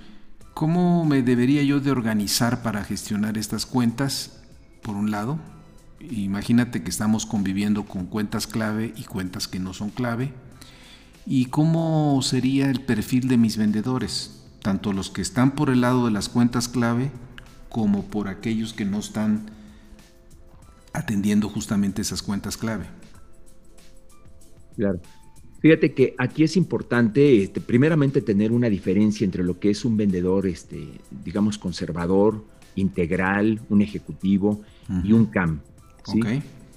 ¿Cómo 0.54 1.04
me 1.04 1.22
debería 1.22 1.62
yo 1.62 1.80
de 1.80 1.90
organizar 1.90 2.62
para 2.62 2.84
gestionar 2.84 3.36
estas 3.36 3.66
cuentas, 3.66 4.42
por 4.82 4.96
un 4.96 5.10
lado? 5.10 5.38
Imagínate 6.10 6.82
que 6.82 6.90
estamos 6.90 7.26
conviviendo 7.26 7.84
con 7.84 8.06
cuentas 8.06 8.46
clave 8.46 8.92
y 8.96 9.04
cuentas 9.04 9.48
que 9.48 9.58
no 9.58 9.72
son 9.72 9.90
clave 9.90 10.32
¿Y 11.26 11.46
cómo 11.46 12.20
sería 12.22 12.68
el 12.68 12.80
perfil 12.80 13.28
de 13.28 13.36
mis 13.36 13.56
vendedores? 13.56 14.44
Tanto 14.60 14.92
los 14.92 15.10
que 15.10 15.22
están 15.22 15.54
por 15.54 15.70
el 15.70 15.80
lado 15.80 16.04
de 16.06 16.10
las 16.10 16.28
cuentas 16.28 16.68
clave 16.68 17.10
como 17.68 18.06
por 18.06 18.28
aquellos 18.28 18.72
que 18.72 18.84
no 18.84 18.98
están 18.98 19.46
atendiendo 20.92 21.48
justamente 21.48 22.02
esas 22.02 22.22
cuentas 22.22 22.56
clave. 22.56 22.86
Claro. 24.76 25.00
Fíjate 25.60 25.94
que 25.94 26.14
aquí 26.18 26.42
es 26.42 26.56
importante, 26.56 27.40
este, 27.40 27.60
primeramente, 27.60 28.20
tener 28.20 28.50
una 28.50 28.68
diferencia 28.68 29.24
entre 29.24 29.44
lo 29.44 29.60
que 29.60 29.70
es 29.70 29.84
un 29.84 29.96
vendedor, 29.96 30.48
este, 30.48 30.88
digamos, 31.24 31.56
conservador, 31.56 32.44
integral, 32.74 33.60
un 33.68 33.80
ejecutivo 33.80 34.62
y 35.04 35.12
un 35.12 35.26
CAM. 35.26 35.60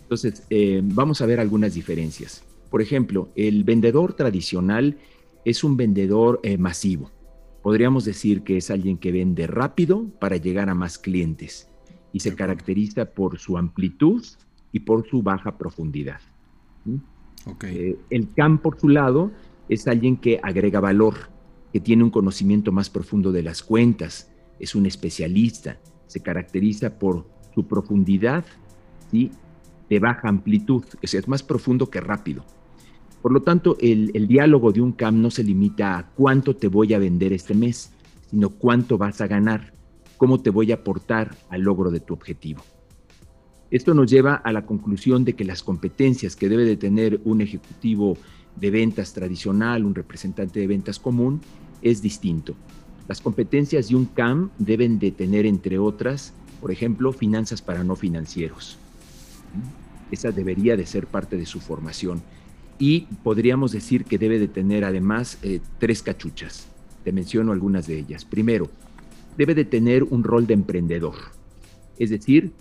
Entonces, 0.03 0.43
eh, 0.49 0.81
vamos 0.83 1.21
a 1.21 1.25
ver 1.25 1.39
algunas 1.39 1.73
diferencias. 1.73 2.43
Por 2.69 2.81
ejemplo, 2.81 3.29
el 3.35 3.63
vendedor 3.63 4.13
tradicional 4.13 4.97
es 5.45 5.63
un 5.63 5.77
vendedor 5.77 6.39
eh, 6.43 6.57
masivo. 6.57 7.11
Podríamos 7.63 8.05
decir 8.05 8.43
que 8.43 8.57
es 8.57 8.69
alguien 8.69 8.97
que 8.97 9.11
vende 9.11 9.47
rápido 9.47 10.05
para 10.19 10.37
llegar 10.37 10.69
a 10.69 10.75
más 10.75 10.97
clientes 10.97 11.67
y 12.13 12.19
se 12.19 12.35
caracteriza 12.35 13.05
por 13.05 13.39
su 13.39 13.57
amplitud 13.57 14.23
y 14.71 14.81
por 14.81 15.07
su 15.09 15.23
baja 15.23 15.57
profundidad. 15.57 16.19
Eh, 17.63 17.97
el 18.09 18.33
CAM, 18.33 18.59
por 18.59 18.79
su 18.79 18.89
lado, 18.89 19.31
es 19.69 19.87
alguien 19.87 20.17
que 20.17 20.39
agrega 20.43 20.79
valor, 20.79 21.15
que 21.73 21.79
tiene 21.79 22.03
un 22.03 22.11
conocimiento 22.11 22.71
más 22.71 22.89
profundo 22.89 23.31
de 23.31 23.43
las 23.43 23.63
cuentas, 23.63 24.31
es 24.59 24.75
un 24.75 24.85
especialista, 24.85 25.79
se 26.07 26.21
caracteriza 26.21 26.99
por 26.99 27.27
su 27.53 27.67
profundidad 27.67 28.45
de 29.11 29.99
baja 29.99 30.29
amplitud, 30.29 30.83
es, 31.01 31.13
es 31.13 31.27
más 31.27 31.43
profundo 31.43 31.89
que 31.89 32.01
rápido. 32.01 32.43
Por 33.21 33.31
lo 33.31 33.41
tanto, 33.41 33.77
el, 33.79 34.11
el, 34.13 34.27
diálogo 34.27 34.71
de 34.71 34.81
un 34.81 34.91
CAM 34.91 35.21
no 35.21 35.31
se 35.31 35.43
limita 35.43 35.97
a 35.97 36.09
cuánto 36.09 36.55
te 36.55 36.67
voy 36.67 36.93
a 36.93 36.99
vender 36.99 37.33
este 37.33 37.55
mes, 37.55 37.91
sino 38.29 38.49
cuánto 38.49 38.97
vas 38.97 39.21
a 39.21 39.27
ganar, 39.27 39.73
cómo 40.17 40.41
te 40.41 40.49
voy 40.49 40.71
a 40.71 40.75
aportar 40.75 41.35
al 41.49 41.61
logro 41.61 41.89
de 41.89 41.99
tu 41.99 42.13
objetivo. 42.13 42.61
Esto 43.71 43.93
nos 43.93 44.09
lleva 44.11 44.35
a 44.35 44.51
la 44.51 44.65
conclusión 44.65 45.25
de 45.25 45.33
que 45.33 45.43
las 45.43 45.63
competencias 45.63 46.35
que 46.35 46.49
debe 46.49 46.65
de 46.65 46.77
tener 46.77 47.19
un 47.25 47.41
ejecutivo 47.41 48.15
de 48.55 48.69
ventas 48.69 49.13
tradicional, 49.13 49.85
un 49.85 49.95
representante 49.95 50.59
de 50.59 50.67
ventas 50.67 50.99
común, 50.99 51.41
es 51.81 52.01
distinto. 52.01 52.55
Las 53.07 53.21
competencias 53.21 53.89
de 53.89 53.95
un 53.95 54.05
CAM 54.05 54.51
deben 54.57 54.99
de 54.99 55.11
tener, 55.11 55.45
entre 55.45 55.77
otras, 55.77 56.33
por 56.61 56.71
ejemplo, 56.71 57.11
finanzas 57.11 57.61
para 57.61 57.83
no 57.83 57.95
financieros. 57.95 58.79
Esa 60.11 60.31
debería 60.31 60.77
de 60.77 60.85
ser 60.85 61.07
parte 61.07 61.37
de 61.37 61.45
su 61.45 61.59
formación. 61.59 62.21
Y 62.77 63.01
podríamos 63.23 63.71
decir 63.71 64.05
que 64.05 64.17
debe 64.17 64.39
de 64.39 64.47
tener 64.47 64.83
además 64.83 65.39
eh, 65.41 65.59
tres 65.79 66.03
cachuchas. 66.03 66.67
Te 67.03 67.11
menciono 67.11 67.51
algunas 67.51 67.87
de 67.87 67.99
ellas. 67.99 68.25
Primero, 68.25 68.69
debe 69.37 69.55
de 69.55 69.65
tener 69.65 70.03
un 70.03 70.23
rol 70.23 70.47
de 70.47 70.55
emprendedor. 70.55 71.15
Es 71.97 72.09
decir, 72.09 72.51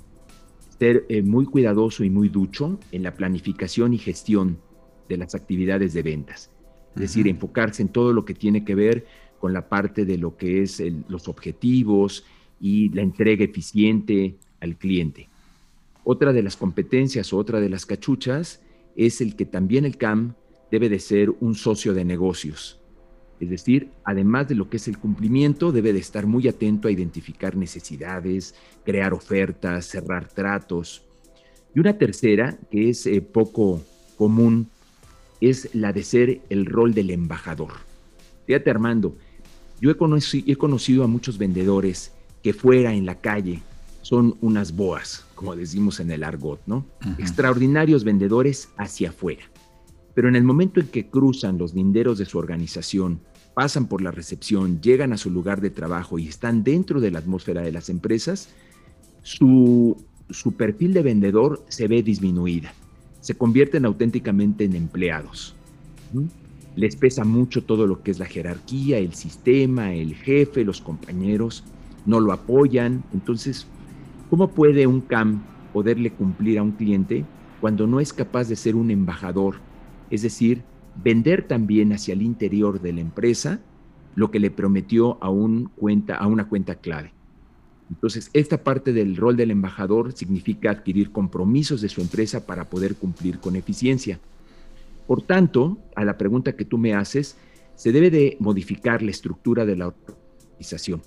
ser 0.78 1.04
eh, 1.08 1.22
muy 1.22 1.46
cuidadoso 1.46 2.04
y 2.04 2.10
muy 2.10 2.28
ducho 2.28 2.78
en 2.92 3.02
la 3.02 3.14
planificación 3.14 3.94
y 3.94 3.98
gestión 3.98 4.58
de 5.08 5.16
las 5.16 5.34
actividades 5.34 5.92
de 5.92 6.02
ventas. 6.02 6.50
Es 6.94 7.00
decir, 7.00 7.26
enfocarse 7.26 7.82
en 7.82 7.88
todo 7.88 8.12
lo 8.12 8.24
que 8.24 8.34
tiene 8.34 8.64
que 8.64 8.74
ver 8.74 9.06
con 9.40 9.52
la 9.52 9.68
parte 9.68 10.04
de 10.04 10.16
lo 10.16 10.36
que 10.36 10.62
es 10.62 10.82
los 11.08 11.28
objetivos 11.28 12.24
y 12.60 12.88
la 12.90 13.02
entrega 13.02 13.44
eficiente 13.44 14.36
al 14.60 14.76
cliente. 14.76 15.28
Otra 16.04 16.32
de 16.32 16.42
las 16.42 16.56
competencias 16.56 17.32
o 17.32 17.38
otra 17.38 17.60
de 17.60 17.70
las 17.70 17.86
cachuchas 17.86 18.60
es 18.94 19.20
el 19.20 19.36
que 19.36 19.46
también 19.46 19.84
el 19.84 19.96
CAM 19.96 20.34
debe 20.70 20.88
de 20.88 20.98
ser 20.98 21.30
un 21.40 21.54
socio 21.54 21.94
de 21.94 22.04
negocios. 22.04 22.80
Es 23.40 23.50
decir, 23.50 23.90
además 24.04 24.48
de 24.48 24.54
lo 24.54 24.70
que 24.70 24.76
es 24.76 24.86
el 24.86 24.98
cumplimiento, 24.98 25.72
debe 25.72 25.92
de 25.92 25.98
estar 25.98 26.26
muy 26.26 26.46
atento 26.46 26.88
a 26.88 26.90
identificar 26.90 27.56
necesidades, 27.56 28.54
crear 28.84 29.12
ofertas, 29.12 29.86
cerrar 29.86 30.28
tratos. 30.28 31.02
Y 31.74 31.80
una 31.80 31.98
tercera, 31.98 32.56
que 32.70 32.90
es 32.90 33.06
eh, 33.06 33.20
poco 33.20 33.82
común, 34.16 34.68
es 35.40 35.74
la 35.74 35.92
de 35.92 36.02
ser 36.04 36.40
el 36.48 36.66
rol 36.66 36.94
del 36.94 37.10
embajador. 37.10 37.72
Fíjate 38.46 38.70
Armando, 38.70 39.16
yo 39.80 39.90
he, 39.90 39.96
he 40.46 40.56
conocido 40.56 41.04
a 41.04 41.08
muchos 41.08 41.38
vendedores 41.38 42.12
que 42.42 42.52
fuera 42.52 42.94
en 42.94 43.06
la 43.06 43.20
calle 43.20 43.62
son 44.02 44.36
unas 44.40 44.76
boas, 44.76 45.23
como 45.34 45.56
decimos 45.56 46.00
en 46.00 46.10
el 46.10 46.24
argot, 46.24 46.60
¿no? 46.66 46.86
Extraordinarios 47.18 48.04
vendedores 48.04 48.68
hacia 48.76 49.10
afuera. 49.10 49.42
Pero 50.14 50.28
en 50.28 50.36
el 50.36 50.44
momento 50.44 50.80
en 50.80 50.88
que 50.88 51.08
cruzan 51.08 51.58
los 51.58 51.74
linderos 51.74 52.18
de 52.18 52.24
su 52.24 52.38
organización, 52.38 53.20
pasan 53.54 53.86
por 53.86 54.00
la 54.00 54.10
recepción, 54.10 54.80
llegan 54.80 55.12
a 55.12 55.16
su 55.16 55.30
lugar 55.30 55.60
de 55.60 55.70
trabajo 55.70 56.18
y 56.18 56.28
están 56.28 56.64
dentro 56.64 57.00
de 57.00 57.10
la 57.10 57.18
atmósfera 57.18 57.62
de 57.62 57.72
las 57.72 57.88
empresas, 57.88 58.48
su 59.22 59.96
su 60.30 60.52
perfil 60.52 60.94
de 60.94 61.02
vendedor 61.02 61.64
se 61.68 61.88
ve 61.88 62.02
disminuida. 62.02 62.72
Se 63.20 63.34
convierten 63.34 63.84
auténticamente 63.84 64.64
en 64.64 64.74
empleados. 64.74 65.54
Les 66.76 66.96
pesa 66.96 67.24
mucho 67.24 67.62
todo 67.62 67.86
lo 67.86 68.02
que 68.02 68.10
es 68.10 68.18
la 68.18 68.26
jerarquía, 68.26 68.98
el 68.98 69.14
sistema, 69.14 69.94
el 69.94 70.14
jefe, 70.14 70.64
los 70.64 70.80
compañeros, 70.80 71.64
no 72.06 72.20
lo 72.20 72.32
apoyan. 72.32 73.04
Entonces, 73.12 73.66
¿cómo 74.34 74.48
puede 74.48 74.88
un 74.88 75.00
CAM 75.00 75.44
poderle 75.72 76.10
cumplir 76.10 76.58
a 76.58 76.64
un 76.64 76.72
cliente 76.72 77.24
cuando 77.60 77.86
no 77.86 78.00
es 78.00 78.12
capaz 78.12 78.48
de 78.48 78.56
ser 78.56 78.74
un 78.74 78.90
embajador? 78.90 79.58
Es 80.10 80.22
decir, 80.22 80.64
vender 81.04 81.46
también 81.46 81.92
hacia 81.92 82.14
el 82.14 82.22
interior 82.22 82.80
de 82.80 82.94
la 82.94 83.00
empresa 83.00 83.60
lo 84.16 84.32
que 84.32 84.40
le 84.40 84.50
prometió 84.50 85.22
a, 85.22 85.30
un 85.30 85.70
cuenta, 85.76 86.16
a 86.16 86.26
una 86.26 86.48
cuenta 86.48 86.74
clave. 86.74 87.12
Entonces, 87.88 88.28
esta 88.32 88.64
parte 88.64 88.92
del 88.92 89.14
rol 89.16 89.36
del 89.36 89.52
embajador 89.52 90.12
significa 90.14 90.72
adquirir 90.72 91.12
compromisos 91.12 91.80
de 91.80 91.88
su 91.88 92.00
empresa 92.00 92.44
para 92.44 92.64
poder 92.64 92.96
cumplir 92.96 93.38
con 93.38 93.54
eficiencia. 93.54 94.18
Por 95.06 95.22
tanto, 95.22 95.78
a 95.94 96.04
la 96.04 96.18
pregunta 96.18 96.56
que 96.56 96.64
tú 96.64 96.76
me 96.76 96.92
haces, 96.92 97.36
se 97.76 97.92
debe 97.92 98.10
de 98.10 98.36
modificar 98.40 99.00
la 99.00 99.12
estructura 99.12 99.64
de 99.64 99.76
la 99.76 99.94
organización. 99.94 101.02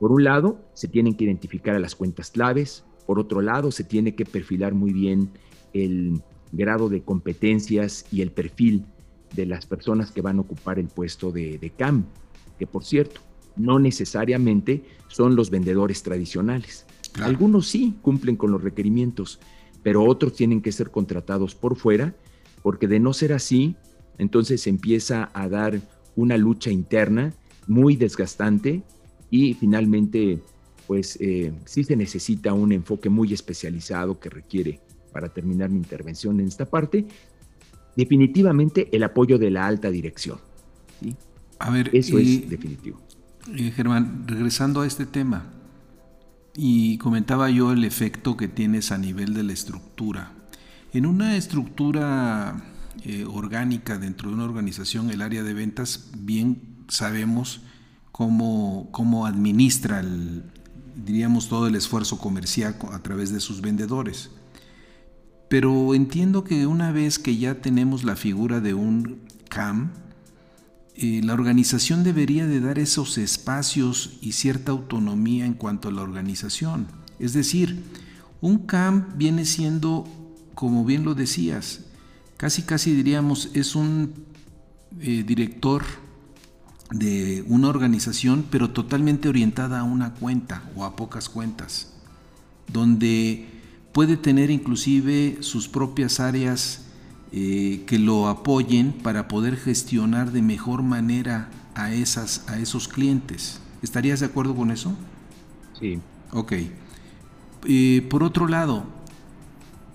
Por 0.00 0.12
un 0.12 0.24
lado, 0.24 0.58
se 0.72 0.88
tienen 0.88 1.14
que 1.14 1.24
identificar 1.24 1.76
a 1.76 1.78
las 1.78 1.94
cuentas 1.94 2.30
claves. 2.30 2.84
Por 3.06 3.20
otro 3.20 3.42
lado, 3.42 3.70
se 3.70 3.84
tiene 3.84 4.14
que 4.14 4.24
perfilar 4.24 4.72
muy 4.72 4.94
bien 4.94 5.28
el 5.74 6.22
grado 6.52 6.88
de 6.88 7.02
competencias 7.02 8.06
y 8.10 8.22
el 8.22 8.32
perfil 8.32 8.86
de 9.36 9.44
las 9.44 9.66
personas 9.66 10.10
que 10.10 10.22
van 10.22 10.38
a 10.38 10.40
ocupar 10.40 10.78
el 10.78 10.88
puesto 10.88 11.30
de, 11.30 11.72
CAM, 11.76 12.06
que 12.58 12.66
por 12.66 12.82
cierto, 12.82 13.20
no 13.56 13.78
necesariamente 13.78 14.82
son 15.08 15.36
los 15.36 15.50
vendedores 15.50 16.02
tradicionales. 16.02 16.86
Algunos 17.20 17.68
sí 17.68 17.94
cumplen 18.00 18.36
con 18.36 18.50
los 18.52 18.62
requerimientos, 18.62 19.38
pero 19.82 20.04
otros 20.04 20.32
tienen 20.32 20.62
que 20.62 20.72
ser 20.72 20.90
contratados 20.90 21.54
por 21.54 21.76
fuera, 21.76 22.14
porque 22.62 22.88
de 22.88 23.00
no 23.00 23.12
ser 23.12 23.34
así, 23.34 23.76
entonces 24.16 24.62
se 24.62 24.70
empieza 24.70 25.30
a 25.34 25.46
dar 25.48 25.78
una 26.16 26.38
lucha 26.38 26.70
interna 26.70 27.34
muy 27.66 27.96
desgastante 27.96 28.82
y 29.30 29.54
finalmente, 29.54 30.40
pues 30.86 31.16
eh, 31.20 31.52
sí 31.64 31.84
se 31.84 31.96
necesita 31.96 32.52
un 32.52 32.72
enfoque 32.72 33.08
muy 33.08 33.32
especializado 33.32 34.18
que 34.18 34.28
requiere, 34.28 34.80
para 35.12 35.28
terminar 35.28 35.70
mi 35.70 35.78
intervención 35.78 36.40
en 36.40 36.46
esta 36.46 36.66
parte, 36.66 37.06
definitivamente 37.96 38.88
el 38.92 39.02
apoyo 39.02 39.38
de 39.38 39.50
la 39.50 39.66
alta 39.66 39.90
dirección. 39.90 40.38
A 41.58 41.70
ver, 41.70 41.90
eso 41.92 42.18
es 42.18 42.48
definitivo. 42.48 43.00
Germán, 43.74 44.24
regresando 44.26 44.80
a 44.80 44.86
este 44.86 45.06
tema, 45.06 45.46
y 46.56 46.98
comentaba 46.98 47.50
yo 47.50 47.72
el 47.72 47.84
efecto 47.84 48.36
que 48.36 48.48
tienes 48.48 48.92
a 48.92 48.98
nivel 48.98 49.34
de 49.34 49.42
la 49.44 49.52
estructura. 49.52 50.32
En 50.92 51.06
una 51.06 51.36
estructura 51.36 52.62
eh, 53.04 53.24
orgánica 53.24 53.98
dentro 53.98 54.28
de 54.28 54.34
una 54.34 54.44
organización, 54.44 55.10
el 55.10 55.22
área 55.22 55.42
de 55.42 55.54
ventas, 55.54 56.10
bien 56.18 56.84
sabemos 56.88 57.62
cómo, 58.12 59.26
administra, 59.26 60.04
diríamos, 60.94 61.48
todo 61.48 61.66
el 61.66 61.74
esfuerzo 61.74 62.18
comercial 62.18 62.76
a 62.92 62.98
través 63.00 63.32
de 63.32 63.40
sus 63.40 63.60
vendedores. 63.60 64.30
Pero 65.48 65.94
entiendo 65.94 66.44
que 66.44 66.66
una 66.66 66.92
vez 66.92 67.18
que 67.18 67.36
ya 67.36 67.60
tenemos 67.60 68.04
la 68.04 68.16
figura 68.16 68.60
de 68.60 68.74
un 68.74 69.20
CAM, 69.48 69.90
eh, 70.94 71.22
la 71.24 71.34
organización 71.34 72.04
debería 72.04 72.46
de 72.46 72.60
dar 72.60 72.78
esos 72.78 73.18
espacios 73.18 74.18
y 74.20 74.32
cierta 74.32 74.70
autonomía 74.70 75.46
en 75.46 75.54
cuanto 75.54 75.88
a 75.88 75.92
la 75.92 76.02
organización. 76.02 76.86
Es 77.18 77.32
decir, 77.32 77.82
un 78.40 78.58
CAM 78.58 79.16
viene 79.16 79.44
siendo, 79.44 80.06
como 80.54 80.84
bien 80.84 81.04
lo 81.04 81.14
decías, 81.14 81.80
casi 82.36 82.62
casi 82.62 82.94
diríamos, 82.94 83.50
es 83.54 83.74
un 83.74 84.12
eh, 85.00 85.24
director 85.26 85.82
de 86.90 87.44
una 87.48 87.68
organización, 87.68 88.44
pero 88.50 88.70
totalmente 88.70 89.28
orientada 89.28 89.80
a 89.80 89.84
una 89.84 90.14
cuenta 90.14 90.62
o 90.76 90.84
a 90.84 90.96
pocas 90.96 91.28
cuentas, 91.28 91.92
donde 92.72 93.48
puede 93.92 94.16
tener 94.16 94.50
inclusive 94.50 95.38
sus 95.40 95.68
propias 95.68 96.20
áreas 96.20 96.86
eh, 97.32 97.84
que 97.86 97.98
lo 97.98 98.28
apoyen 98.28 98.92
para 98.92 99.28
poder 99.28 99.56
gestionar 99.56 100.32
de 100.32 100.42
mejor 100.42 100.82
manera 100.82 101.48
a, 101.74 101.92
esas, 101.92 102.48
a 102.48 102.58
esos 102.58 102.88
clientes. 102.88 103.60
¿Estarías 103.82 104.20
de 104.20 104.26
acuerdo 104.26 104.54
con 104.54 104.70
eso? 104.70 104.96
Sí. 105.78 106.00
Ok. 106.32 106.52
Eh, 107.66 108.06
por 108.10 108.22
otro 108.22 108.48
lado, 108.48 108.84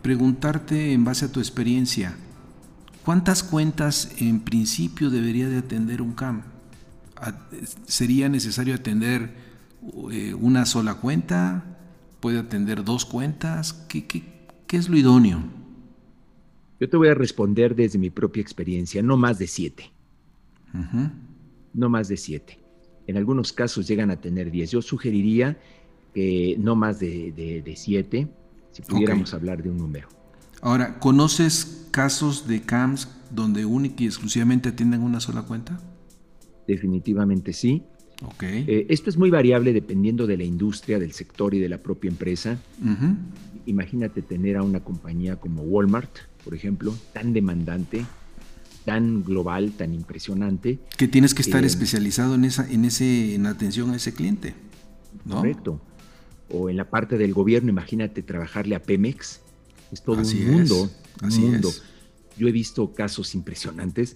preguntarte 0.01 0.93
en 0.93 1.03
base 1.03 1.25
a 1.25 1.31
tu 1.31 1.39
experiencia, 1.39 2.15
¿cuántas 3.03 3.43
cuentas 3.43 4.11
en 4.17 4.39
principio 4.39 5.09
debería 5.09 5.49
de 5.49 5.57
atender 5.57 6.01
un 6.01 6.13
CAM? 6.13 6.43
¿Sería 7.85 8.29
necesario 8.29 8.75
atender 8.75 9.33
eh, 10.11 10.33
una 10.33 10.65
sola 10.65 10.95
cuenta? 10.95 11.75
puede 12.25 12.39
atender 12.39 12.83
dos 12.83 13.05
cuentas? 13.05 13.73
¿Qué, 13.87 14.07
qué, 14.07 14.23
qué 14.65 14.77
es 14.77 14.89
lo 14.89 14.97
idóneo? 14.97 15.43
Yo 16.79 16.89
te 16.89 16.97
voy 16.97 17.09
a 17.09 17.13
responder 17.13 17.75
desde 17.75 17.99
mi 17.99 18.09
propia 18.09 18.41
experiencia, 18.41 19.03
no 19.03 19.15
más 19.15 19.37
de 19.37 19.45
siete. 19.45 19.91
No 21.75 21.87
más 21.87 22.07
de 22.07 22.17
siete. 22.17 22.57
En 23.05 23.17
algunos 23.17 23.53
casos 23.53 23.87
llegan 23.87 24.09
a 24.09 24.19
tener 24.19 24.49
diez. 24.49 24.71
Yo 24.71 24.81
sugeriría 24.81 25.59
que 26.15 26.55
no 26.59 26.75
más 26.75 26.99
de, 26.99 27.31
de, 27.63 27.75
siete, 27.75 28.27
si 28.71 28.81
pudiéramos 28.81 29.35
hablar 29.35 29.61
de 29.61 29.69
un 29.69 29.77
número. 29.77 30.09
Ahora, 30.61 30.97
¿conoces 30.97 31.87
casos 31.91 32.47
de 32.47 32.63
CAMS 32.63 33.07
donde 33.29 33.65
única 33.65 34.01
y 34.01 34.07
exclusivamente 34.07 34.69
atienden 34.69 35.03
una 35.03 35.19
sola 35.19 35.43
cuenta? 35.43 35.79
Definitivamente 36.67 37.53
sí. 37.53 37.83
Okay. 38.35 38.63
Eh, 38.67 38.85
esto 38.89 39.09
es 39.09 39.17
muy 39.17 39.29
variable 39.29 39.73
dependiendo 39.73 40.25
de 40.25 40.37
la 40.37 40.43
industria, 40.43 40.99
del 40.99 41.11
sector 41.11 41.53
y 41.53 41.59
de 41.59 41.69
la 41.69 41.79
propia 41.79 42.09
empresa. 42.09 42.57
Imagínate 43.65 44.21
tener 44.21 44.57
a 44.57 44.63
una 44.63 44.79
compañía 44.79 45.35
como 45.35 45.63
Walmart, 45.63 46.11
por 46.43 46.53
ejemplo, 46.53 46.95
tan 47.13 47.33
demandante, 47.33 48.05
tan 48.85 49.23
global, 49.23 49.71
tan 49.71 49.93
impresionante. 49.93 50.79
Que 50.97 51.07
tienes 51.07 51.33
que 51.33 51.41
estar 51.41 51.65
especializado 51.65 52.35
en 52.35 52.45
esa, 52.45 52.69
en 52.71 52.85
ese, 52.85 53.35
en 53.35 53.47
atención 53.47 53.89
a 53.91 53.97
ese 53.97 54.13
cliente. 54.13 54.53
Correcto. 55.27 55.81
O 56.49 56.69
en 56.69 56.77
la 56.77 56.89
parte 56.89 57.17
del 57.17 57.33
gobierno, 57.33 57.69
imagínate 57.69 58.21
trabajarle 58.21 58.75
a 58.75 58.83
Pemex. 58.83 59.41
Es 59.91 60.03
todo 60.03 60.21
un 60.21 60.51
mundo. 60.51 60.89
un 61.21 61.39
mundo. 61.39 61.71
Yo 62.37 62.47
he 62.47 62.51
visto 62.51 62.93
casos 62.93 63.33
impresionantes 63.33 64.15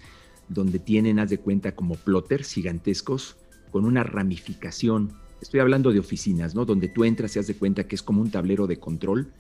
donde 0.49 0.79
tienen, 0.79 1.19
haz 1.19 1.29
de 1.29 1.39
cuenta, 1.39 1.75
como 1.75 1.95
plotters 1.95 2.53
gigantescos 2.53 3.37
con 3.71 3.85
una 3.85 4.03
ramificación. 4.03 5.13
Estoy 5.41 5.59
hablando 5.61 5.91
de 5.91 5.99
oficinas, 5.99 6.55
¿no? 6.55 6.65
Donde 6.65 6.89
tú 6.89 7.05
entras 7.05 7.35
y 7.35 7.39
das 7.39 7.47
de 7.47 7.55
cuenta 7.55 7.87
que 7.87 7.95
es 7.95 8.03
como 8.03 8.21
un 8.21 8.31
tablero 8.31 8.67
de 8.67 8.79
control, 8.79 9.31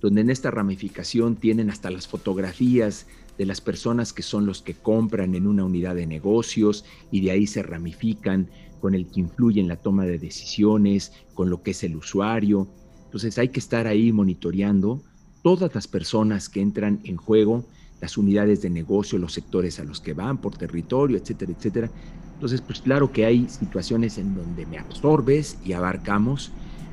donde 0.00 0.20
en 0.20 0.30
esta 0.30 0.50
ramificación 0.50 1.36
tienen 1.36 1.70
hasta 1.70 1.90
las 1.90 2.06
fotografías 2.06 3.06
de 3.36 3.46
las 3.46 3.60
personas 3.60 4.12
que 4.12 4.22
son 4.22 4.46
los 4.46 4.62
que 4.62 4.74
compran 4.74 5.34
en 5.34 5.46
una 5.46 5.64
unidad 5.64 5.94
de 5.94 6.06
negocios 6.06 6.84
y 7.10 7.22
de 7.22 7.30
ahí 7.30 7.46
se 7.46 7.62
ramifican 7.62 8.50
con 8.80 8.94
el 8.94 9.06
que 9.06 9.20
influye 9.20 9.60
en 9.60 9.68
la 9.68 9.76
toma 9.76 10.04
de 10.04 10.18
decisiones, 10.18 11.12
con 11.34 11.50
lo 11.50 11.62
que 11.62 11.72
es 11.72 11.82
el 11.84 11.96
usuario. 11.96 12.68
Entonces 13.04 13.38
hay 13.38 13.48
que 13.48 13.60
estar 13.60 13.86
ahí 13.86 14.12
monitoreando 14.12 15.02
todas 15.42 15.74
las 15.74 15.88
personas 15.88 16.48
que 16.48 16.60
entran 16.60 17.00
en 17.04 17.16
juego, 17.16 17.64
las 18.00 18.16
unidades 18.16 18.62
de 18.62 18.70
negocio, 18.70 19.18
los 19.18 19.32
sectores 19.32 19.78
a 19.78 19.84
los 19.84 20.00
que 20.00 20.14
van 20.14 20.38
por 20.38 20.56
territorio, 20.56 21.18
etcétera, 21.18 21.52
etcétera, 21.52 21.90
entonces, 22.40 22.62
pues 22.62 22.80
claro 22.80 23.12
que 23.12 23.26
hay 23.26 23.46
situaciones 23.50 24.16
en 24.16 24.34
donde 24.34 24.64
me 24.64 24.78
absorbes 24.78 25.58
y 25.62 25.74
abarcamos, 25.74 26.50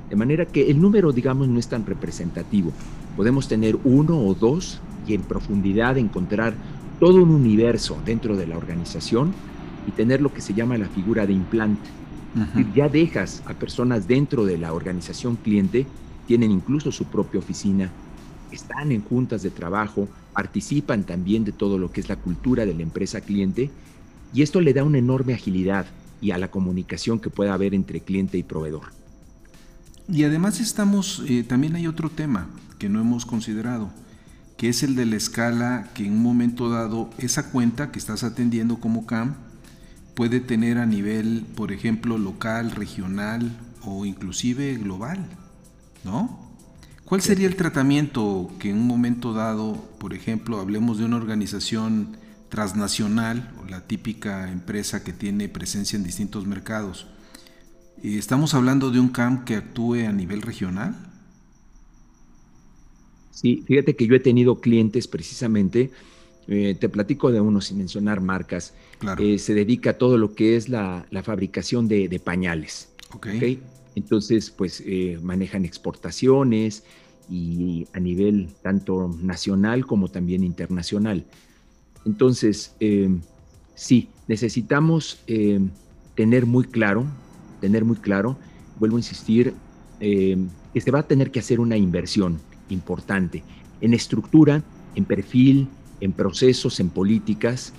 de 0.09 0.17
manera 0.17 0.45
que 0.45 0.69
el 0.69 0.81
número, 0.81 1.13
digamos, 1.13 1.47
no 1.47 1.57
es 1.57 1.69
tan 1.69 1.85
representativo. 1.85 2.73
Podemos 3.15 3.47
tener 3.47 3.77
uno 3.85 4.19
o 4.19 4.33
dos 4.33 4.81
y 5.07 5.13
en 5.13 5.21
profundidad 5.21 5.97
encontrar 5.97 6.53
todo 6.99 7.23
un 7.23 7.29
universo 7.29 7.97
dentro 8.05 8.35
de 8.35 8.45
la 8.45 8.57
organización 8.57 9.31
y 9.87 9.91
tener 9.91 10.19
lo 10.19 10.33
que 10.33 10.41
se 10.41 10.53
llama 10.53 10.77
la 10.77 10.89
figura 10.89 11.25
de 11.25 11.31
implante. 11.31 11.89
Ya 12.75 12.89
dejas 12.89 13.41
a 13.45 13.53
personas 13.53 14.05
dentro 14.05 14.43
de 14.43 14.57
la 14.57 14.73
organización 14.73 15.37
cliente, 15.37 15.87
tienen 16.27 16.51
incluso 16.51 16.91
su 16.91 17.05
propia 17.05 17.39
oficina, 17.39 17.89
están 18.51 18.91
en 18.91 19.01
juntas 19.01 19.43
de 19.43 19.49
trabajo, 19.49 20.07
participan 20.33 21.03
también 21.03 21.43
de 21.43 21.51
todo 21.51 21.77
lo 21.77 21.91
que 21.91 22.01
es 22.01 22.09
la 22.09 22.15
cultura 22.15 22.65
de 22.65 22.73
la 22.73 22.83
empresa 22.83 23.21
cliente 23.21 23.71
y 24.33 24.41
esto 24.41 24.61
le 24.61 24.73
da 24.73 24.83
una 24.83 24.97
enorme 24.97 25.33
agilidad 25.33 25.85
y 26.21 26.31
a 26.31 26.37
la 26.37 26.49
comunicación 26.51 27.19
que 27.19 27.29
pueda 27.29 27.53
haber 27.53 27.73
entre 27.73 28.01
cliente 28.01 28.37
y 28.37 28.43
proveedor. 28.43 28.91
Y 30.09 30.23
además 30.23 30.59
estamos, 30.59 31.23
eh, 31.27 31.43
también 31.43 31.75
hay 31.75 31.87
otro 31.87 32.09
tema 32.09 32.47
que 32.79 32.89
no 32.89 33.01
hemos 33.01 33.25
considerado, 33.25 33.91
que 34.55 34.69
es 34.69 34.83
el 34.83 34.95
de 34.95 35.05
la 35.05 35.15
escala 35.15 35.89
que 35.93 36.05
en 36.05 36.13
un 36.13 36.23
momento 36.23 36.69
dado 36.69 37.09
esa 37.17 37.51
cuenta 37.51 37.91
que 37.91 37.99
estás 37.99 38.23
atendiendo 38.23 38.79
como 38.79 39.05
CAM 39.05 39.35
puede 40.15 40.39
tener 40.39 40.77
a 40.77 40.85
nivel, 40.85 41.45
por 41.55 41.71
ejemplo, 41.71 42.17
local, 42.17 42.71
regional 42.71 43.57
o 43.83 44.05
inclusive 44.05 44.75
global, 44.75 45.27
¿no? 46.03 46.46
¿Cuál 47.07 47.21
sería 47.21 47.47
el 47.47 47.55
tratamiento 47.55 48.51
que 48.59 48.69
en 48.69 48.79
un 48.79 48.85
momento 48.85 49.31
dado, 49.31 49.81
por 49.97 50.13
ejemplo, 50.13 50.59
hablemos 50.59 50.97
de 50.97 51.05
una 51.05 51.15
organización 51.15 52.17
transnacional 52.49 53.53
o 53.63 53.69
la 53.69 53.87
típica 53.87 54.51
empresa 54.51 55.05
que 55.05 55.13
tiene 55.13 55.47
presencia 55.47 55.95
en 55.95 56.03
distintos 56.03 56.45
mercados? 56.45 57.07
Eh, 58.03 58.17
¿Estamos 58.17 58.53
hablando 58.53 58.91
de 58.91 58.99
un 58.99 59.07
CAM 59.07 59.45
que 59.45 59.55
actúe 59.55 60.05
a 60.05 60.11
nivel 60.11 60.41
regional? 60.41 60.97
Sí, 63.31 63.63
fíjate 63.65 63.95
que 63.95 64.05
yo 64.05 64.13
he 64.13 64.19
tenido 64.19 64.59
clientes 64.59 65.07
precisamente, 65.07 65.91
eh, 66.49 66.75
te 66.77 66.89
platico 66.89 67.31
de 67.31 67.39
uno 67.39 67.61
sin 67.61 67.77
mencionar 67.77 68.19
marcas, 68.19 68.73
claro. 68.99 69.23
Eh, 69.23 69.39
se 69.39 69.53
dedica 69.53 69.91
a 69.91 69.93
todo 69.93 70.17
lo 70.17 70.35
que 70.35 70.57
es 70.57 70.67
la, 70.67 71.05
fabricación 71.23 71.87
de, 71.87 72.21
pañales. 72.21 72.89
Okay. 73.13 73.61
Entonces, 73.97 74.51
pues 74.51 74.83
eh, 74.85 75.17
manejan 75.23 75.65
exportaciones 75.65 76.83
y 77.27 77.87
a 77.93 77.99
nivel 77.99 78.49
tanto 78.61 79.09
nacional 79.23 79.87
como 79.87 80.07
también 80.07 80.43
internacional. 80.43 81.25
Entonces, 82.05 82.75
em, 82.79 83.21
sí, 83.73 84.09
necesitamos 84.27 85.23
em, 85.25 85.71
tener 86.13 86.45
muy 86.45 86.65
claro, 86.65 87.05
tener 87.59 87.85
muy 87.85 87.97
claro, 87.97 88.37
vuelvo 88.79 88.97
a 88.97 88.99
insistir, 88.99 89.55
que 89.99 90.79
se 90.79 90.91
va 90.91 90.99
a 90.99 91.07
tener 91.07 91.31
que 91.31 91.39
hacer 91.39 91.59
una 91.59 91.75
inversión 91.75 92.37
importante 92.69 93.41
en 93.81 93.95
estructura, 93.95 94.61
en 94.93 95.05
perfil, 95.05 95.67
en 96.01 96.11
procesos, 96.11 96.79
en 96.79 96.91
políticas, 96.91 97.73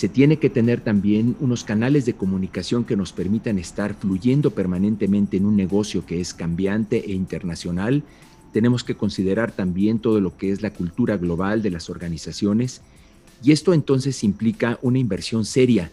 se 0.00 0.08
tiene 0.08 0.38
que 0.38 0.48
tener 0.48 0.80
también 0.80 1.36
unos 1.40 1.62
canales 1.62 2.06
de 2.06 2.14
comunicación 2.14 2.84
que 2.84 2.96
nos 2.96 3.12
permitan 3.12 3.58
estar 3.58 3.92
fluyendo 3.92 4.52
permanentemente 4.52 5.36
en 5.36 5.44
un 5.44 5.56
negocio 5.56 6.06
que 6.06 6.22
es 6.22 6.32
cambiante 6.32 7.04
e 7.04 7.12
internacional. 7.12 8.02
Tenemos 8.54 8.82
que 8.82 8.94
considerar 8.94 9.52
también 9.52 9.98
todo 9.98 10.18
lo 10.22 10.38
que 10.38 10.52
es 10.52 10.62
la 10.62 10.72
cultura 10.72 11.18
global 11.18 11.60
de 11.60 11.68
las 11.68 11.90
organizaciones. 11.90 12.80
Y 13.42 13.52
esto 13.52 13.74
entonces 13.74 14.24
implica 14.24 14.78
una 14.80 14.98
inversión 14.98 15.44
seria. 15.44 15.92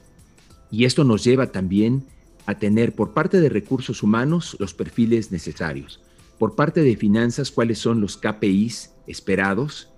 Y 0.71 0.85
esto 0.85 1.03
nos 1.03 1.25
lleva 1.25 1.47
también 1.47 2.05
a 2.45 2.57
tener 2.57 2.95
por 2.95 3.13
parte 3.13 3.41
de 3.41 3.49
recursos 3.49 4.03
humanos 4.03 4.55
los 4.57 4.73
perfiles 4.73 5.33
necesarios, 5.33 5.99
por 6.39 6.55
parte 6.55 6.81
de 6.81 6.95
finanzas 6.95 7.51
cuáles 7.51 7.79
son 7.79 7.99
los 7.99 8.15
KPIs 8.15 8.91
esperados, 9.05 9.89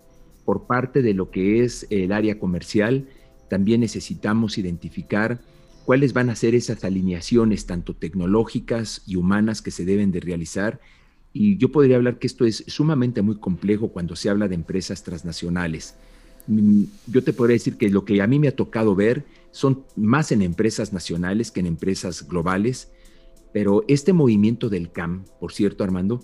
por 0.46 0.66
parte 0.66 1.04
de 1.04 1.14
lo 1.14 1.30
que 1.30 1.64
es 1.64 1.86
el 1.92 2.12
área 2.12 2.40
comercial, 2.40 3.08
también 3.50 3.82
necesitamos 3.82 4.58
identificar 4.58 5.40
cuáles 5.86 6.14
van 6.14 6.30
a 6.30 6.36
ser 6.36 6.54
esas 6.54 6.84
alineaciones 6.84 7.66
tanto 7.66 7.96
tecnológicas 7.96 9.02
y 9.08 9.16
humanas 9.16 9.64
que 9.64 9.72
se 9.72 9.86
deben 9.86 10.12
de 10.12 10.20
realizar. 10.20 10.80
Y 11.34 11.58
yo 11.58 11.72
podría 11.72 11.96
hablar 11.96 12.20
que 12.20 12.28
esto 12.28 12.46
es 12.46 12.64
sumamente 12.68 13.24
muy 13.24 13.38
complejo 13.38 13.90
cuando 13.90 14.16
se 14.16 14.30
habla 14.30 14.48
de 14.48 14.54
empresas 14.56 15.04
transnacionales. 15.04 15.96
Mm, 16.48 16.84
yo 17.08 17.24
te 17.24 17.34
podría 17.34 17.56
decir 17.56 17.76
que 17.78 17.90
lo 17.90 18.06
que 18.06 18.22
a 18.22 18.28
mí 18.28 18.38
me 18.38 18.48
ha 18.48 18.56
tocado 18.56 18.96
ver 18.96 19.26
son 19.52 19.84
más 19.96 20.32
en 20.32 20.44
empresas 20.44 20.94
nacionales 20.94 21.50
que 21.50 21.60
en 21.60 21.66
empresas 21.66 22.28
globales, 22.28 22.92
pero 23.52 23.84
este 23.88 24.14
movimiento 24.14 24.70
del 24.70 24.92
CAM, 24.92 25.26
por 25.40 25.52
cierto, 25.54 25.84
Armando, 25.84 26.24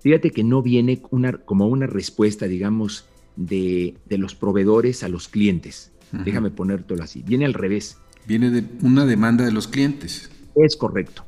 fíjate 0.00 0.32
que 0.32 0.42
no 0.42 0.62
viene 0.62 1.00
como 1.00 1.68
una 1.68 1.86
respuesta, 1.86 2.46
digamos, 2.46 3.04
de 3.36 3.94
los 4.08 4.34
proveedores 4.34 5.04
a 5.04 5.08
los 5.08 5.28
clientes 5.28 5.92
Déjame 6.12 6.50
ponértelo 6.50 7.02
así. 7.02 7.22
Viene 7.22 7.44
al 7.44 7.54
revés. 7.54 7.98
Viene 8.26 8.50
de 8.50 8.64
una 8.82 9.06
demanda 9.06 9.44
de 9.44 9.52
los 9.52 9.68
clientes. 9.68 10.30
Es 10.54 10.76
correcto. 10.76 11.24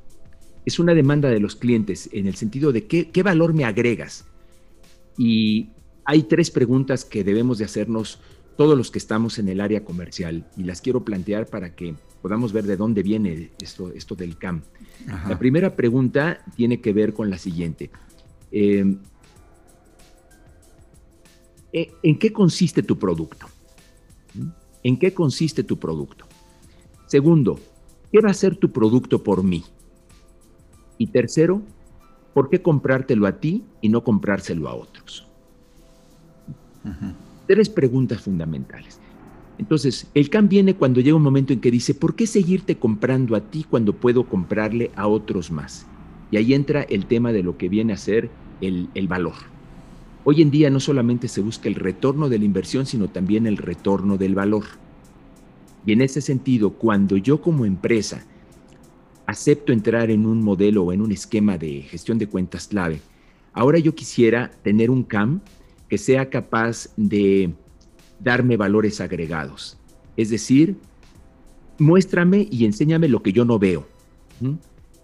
Es 0.64 0.78
una 0.78 0.94
demanda 0.94 1.28
de 1.28 1.40
los 1.40 1.56
clientes 1.56 2.08
en 2.12 2.26
el 2.26 2.34
sentido 2.34 2.72
de 2.72 2.86
qué, 2.86 3.10
qué 3.10 3.22
valor 3.22 3.54
me 3.54 3.64
agregas. 3.64 4.26
Y 5.16 5.70
hay 6.04 6.24
tres 6.24 6.50
preguntas 6.50 7.04
que 7.04 7.24
debemos 7.24 7.58
de 7.58 7.64
hacernos 7.64 8.20
todos 8.56 8.76
los 8.76 8.90
que 8.90 8.98
estamos 8.98 9.38
en 9.38 9.48
el 9.48 9.60
área 9.60 9.84
comercial 9.84 10.44
y 10.56 10.64
las 10.64 10.80
quiero 10.80 11.04
plantear 11.04 11.46
para 11.46 11.76
que 11.76 11.94
podamos 12.20 12.52
ver 12.52 12.64
de 12.64 12.76
dónde 12.76 13.04
viene 13.04 13.50
esto, 13.62 13.92
esto 13.92 14.16
del 14.16 14.36
CAM. 14.36 14.62
La 15.28 15.38
primera 15.38 15.76
pregunta 15.76 16.44
tiene 16.56 16.80
que 16.80 16.92
ver 16.92 17.14
con 17.14 17.30
la 17.30 17.38
siguiente. 17.38 17.90
Eh, 18.50 18.96
¿En 21.72 22.18
qué 22.18 22.32
consiste 22.32 22.82
tu 22.82 22.98
producto? 22.98 23.46
¿En 24.88 24.96
qué 24.96 25.12
consiste 25.12 25.64
tu 25.64 25.78
producto? 25.78 26.24
Segundo, 27.04 27.60
¿qué 28.10 28.22
va 28.22 28.30
a 28.30 28.32
ser 28.32 28.56
tu 28.56 28.72
producto 28.72 29.22
por 29.22 29.44
mí? 29.44 29.62
Y 30.96 31.08
tercero, 31.08 31.60
¿por 32.32 32.48
qué 32.48 32.62
comprártelo 32.62 33.26
a 33.26 33.32
ti 33.32 33.64
y 33.82 33.90
no 33.90 34.02
comprárselo 34.02 34.66
a 34.66 34.74
otros? 34.74 35.28
Tres 37.46 37.68
preguntas 37.68 38.22
fundamentales. 38.22 38.98
Entonces, 39.58 40.06
el 40.14 40.30
CAM 40.30 40.48
viene 40.48 40.74
cuando 40.74 41.02
llega 41.02 41.18
un 41.18 41.22
momento 41.22 41.52
en 41.52 41.60
que 41.60 41.70
dice, 41.70 41.92
¿por 41.92 42.16
qué 42.16 42.26
seguirte 42.26 42.78
comprando 42.78 43.36
a 43.36 43.42
ti 43.42 43.66
cuando 43.68 43.92
puedo 43.92 44.26
comprarle 44.26 44.90
a 44.96 45.06
otros 45.06 45.50
más? 45.50 45.86
Y 46.30 46.38
ahí 46.38 46.54
entra 46.54 46.80
el 46.80 47.04
tema 47.04 47.30
de 47.32 47.42
lo 47.42 47.58
que 47.58 47.68
viene 47.68 47.92
a 47.92 47.98
ser 47.98 48.30
el, 48.62 48.88
el 48.94 49.06
valor. 49.06 49.34
Hoy 50.30 50.42
en 50.42 50.50
día 50.50 50.68
no 50.68 50.78
solamente 50.78 51.26
se 51.26 51.40
busca 51.40 51.70
el 51.70 51.74
retorno 51.74 52.28
de 52.28 52.38
la 52.38 52.44
inversión, 52.44 52.84
sino 52.84 53.08
también 53.08 53.46
el 53.46 53.56
retorno 53.56 54.18
del 54.18 54.34
valor. 54.34 54.64
Y 55.86 55.92
en 55.92 56.02
ese 56.02 56.20
sentido, 56.20 56.74
cuando 56.74 57.16
yo 57.16 57.40
como 57.40 57.64
empresa 57.64 58.26
acepto 59.24 59.72
entrar 59.72 60.10
en 60.10 60.26
un 60.26 60.42
modelo 60.42 60.82
o 60.82 60.92
en 60.92 61.00
un 61.00 61.12
esquema 61.12 61.56
de 61.56 61.80
gestión 61.80 62.18
de 62.18 62.26
cuentas 62.26 62.68
clave, 62.68 63.00
ahora 63.54 63.78
yo 63.78 63.94
quisiera 63.94 64.50
tener 64.62 64.90
un 64.90 65.02
CAM 65.02 65.40
que 65.88 65.96
sea 65.96 66.28
capaz 66.28 66.90
de 66.98 67.54
darme 68.20 68.58
valores 68.58 69.00
agregados. 69.00 69.78
Es 70.18 70.28
decir, 70.28 70.76
muéstrame 71.78 72.46
y 72.50 72.66
enséñame 72.66 73.08
lo 73.08 73.22
que 73.22 73.32
yo 73.32 73.46
no 73.46 73.58
veo. 73.58 73.88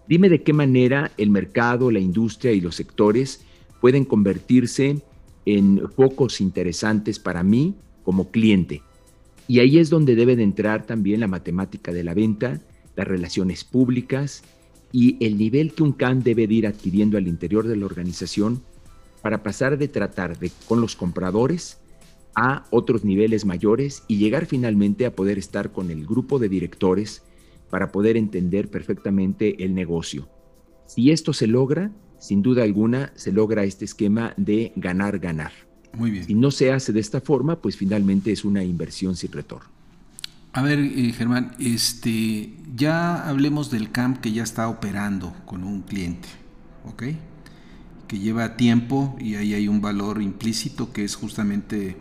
Dime 0.07 0.29
de 0.29 0.43
qué 0.43 0.53
manera 0.53 1.09
el 1.17 1.31
mercado, 1.31 1.89
la 1.89 1.97
industria 1.97 2.51
y 2.51 2.61
los 2.61 2.75
sectores 2.75 3.43
pueden 3.81 4.05
convertirse 4.05 5.01
en 5.45 5.89
focos 5.95 6.41
interesantes 6.41 7.19
para 7.19 7.43
mí 7.43 7.75
como 8.03 8.31
cliente. 8.31 8.81
Y 9.47 9.59
ahí 9.59 9.77
es 9.77 9.89
donde 9.89 10.15
debe 10.15 10.35
de 10.35 10.43
entrar 10.43 10.85
también 10.85 11.19
la 11.19 11.27
matemática 11.27 11.91
de 11.91 12.03
la 12.03 12.13
venta, 12.13 12.61
las 12.95 13.07
relaciones 13.07 13.63
públicas 13.63 14.43
y 14.91 15.23
el 15.23 15.37
nivel 15.37 15.73
que 15.73 15.83
un 15.83 15.91
CAN 15.91 16.23
debe 16.23 16.47
de 16.47 16.53
ir 16.53 16.67
adquiriendo 16.67 17.17
al 17.17 17.27
interior 17.27 17.67
de 17.67 17.75
la 17.75 17.85
organización 17.85 18.63
para 19.21 19.43
pasar 19.43 19.77
de 19.77 19.87
tratar 19.87 20.39
de, 20.39 20.51
con 20.67 20.81
los 20.81 20.95
compradores 20.95 21.79
a 22.35 22.65
otros 22.69 23.03
niveles 23.03 23.45
mayores 23.45 24.03
y 24.07 24.17
llegar 24.17 24.45
finalmente 24.45 25.05
a 25.05 25.15
poder 25.15 25.37
estar 25.37 25.71
con 25.71 25.89
el 25.89 26.05
grupo 26.05 26.37
de 26.37 26.49
directores 26.49 27.23
para 27.69 27.91
poder 27.91 28.17
entender 28.17 28.69
perfectamente 28.69 29.63
el 29.63 29.73
negocio. 29.73 30.27
Si 30.85 31.11
esto 31.11 31.33
se 31.33 31.47
logra, 31.47 31.91
sin 32.19 32.41
duda 32.41 32.63
alguna 32.63 33.11
se 33.15 33.31
logra 33.31 33.63
este 33.63 33.85
esquema 33.85 34.33
de 34.37 34.73
ganar-ganar. 34.75 35.51
Muy 35.93 36.11
bien. 36.11 36.25
Si 36.25 36.33
no 36.33 36.51
se 36.51 36.71
hace 36.71 36.91
de 36.91 36.99
esta 36.99 37.21
forma, 37.21 37.61
pues 37.61 37.77
finalmente 37.77 38.31
es 38.31 38.43
una 38.43 38.63
inversión 38.63 39.15
sin 39.15 39.31
retorno. 39.31 39.69
A 40.53 40.61
ver, 40.61 40.79
eh, 40.79 41.11
Germán, 41.11 41.55
este, 41.59 42.53
ya 42.75 43.27
hablemos 43.27 43.71
del 43.71 43.91
CAMP 43.91 44.21
que 44.21 44.31
ya 44.31 44.43
está 44.43 44.69
operando 44.69 45.33
con 45.45 45.63
un 45.63 45.81
cliente, 45.81 46.29
¿ok? 46.85 47.03
Que 48.07 48.19
lleva 48.19 48.55
tiempo 48.55 49.17
y 49.19 49.35
ahí 49.35 49.53
hay 49.53 49.67
un 49.67 49.81
valor 49.81 50.21
implícito 50.21 50.93
que 50.93 51.03
es 51.03 51.15
justamente 51.15 51.97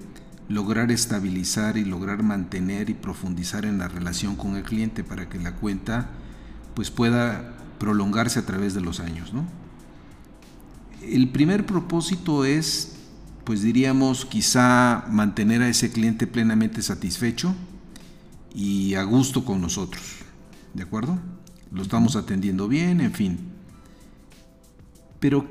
lograr 0.49 0.93
estabilizar 0.93 1.77
y 1.77 1.85
lograr 1.85 2.23
mantener 2.23 2.91
y 2.91 2.95
profundizar 2.95 3.65
en 3.65 3.79
la 3.79 3.89
relación 3.89 4.37
con 4.37 4.57
el 4.57 4.63
cliente 4.63 5.03
para 5.03 5.29
que 5.29 5.41
la 5.41 5.57
cuenta 5.57 6.11
pues 6.75 6.91
pueda 6.91 7.57
prolongarse 7.79 8.39
a 8.39 8.47
través 8.47 8.75
de 8.75 8.83
los 8.83 9.01
años, 9.01 9.33
¿no? 9.33 9.47
El 11.11 11.29
primer 11.29 11.67
propósito 11.67 12.45
es, 12.45 12.97
pues 13.45 13.63
diríamos, 13.63 14.25
quizá 14.25 15.05
mantener 15.11 15.63
a 15.63 15.69
ese 15.69 15.93
cliente 15.93 16.27
plenamente 16.27 16.83
satisfecho 16.83 17.55
y 18.55 18.95
a 18.95 19.03
gusto 19.03 19.45
con 19.45 19.61
nosotros. 19.61 20.03
¿De 20.73 20.83
acuerdo? 20.83 21.19
Lo 21.71 21.83
estamos 21.83 22.17
atendiendo 22.17 22.69
bien, 22.69 23.01
en 23.01 23.13
fin. 23.13 23.39
Pero, 25.21 25.47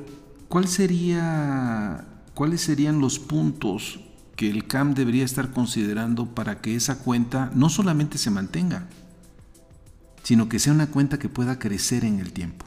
¿cuál 0.48 0.68
sería, 0.68 2.06
¿cuáles 2.34 2.62
serían 2.62 3.00
los 3.00 3.20
puntos 3.20 4.00
que 4.36 4.50
el 4.50 4.66
CAM 4.68 4.94
debería 4.94 5.26
estar 5.26 5.52
considerando 5.52 6.34
para 6.34 6.62
que 6.62 6.76
esa 6.76 7.00
cuenta 7.00 7.52
no 7.54 7.70
solamente 7.70 8.18
se 8.18 8.32
mantenga, 8.32 8.88
sino 10.24 10.50
que 10.50 10.60
sea 10.60 10.74
una 10.74 10.88
cuenta 10.88 11.20
que 11.20 11.30
pueda 11.30 11.60
crecer 11.60 12.06
en 12.06 12.20
el 12.20 12.32
tiempo? 12.32 12.66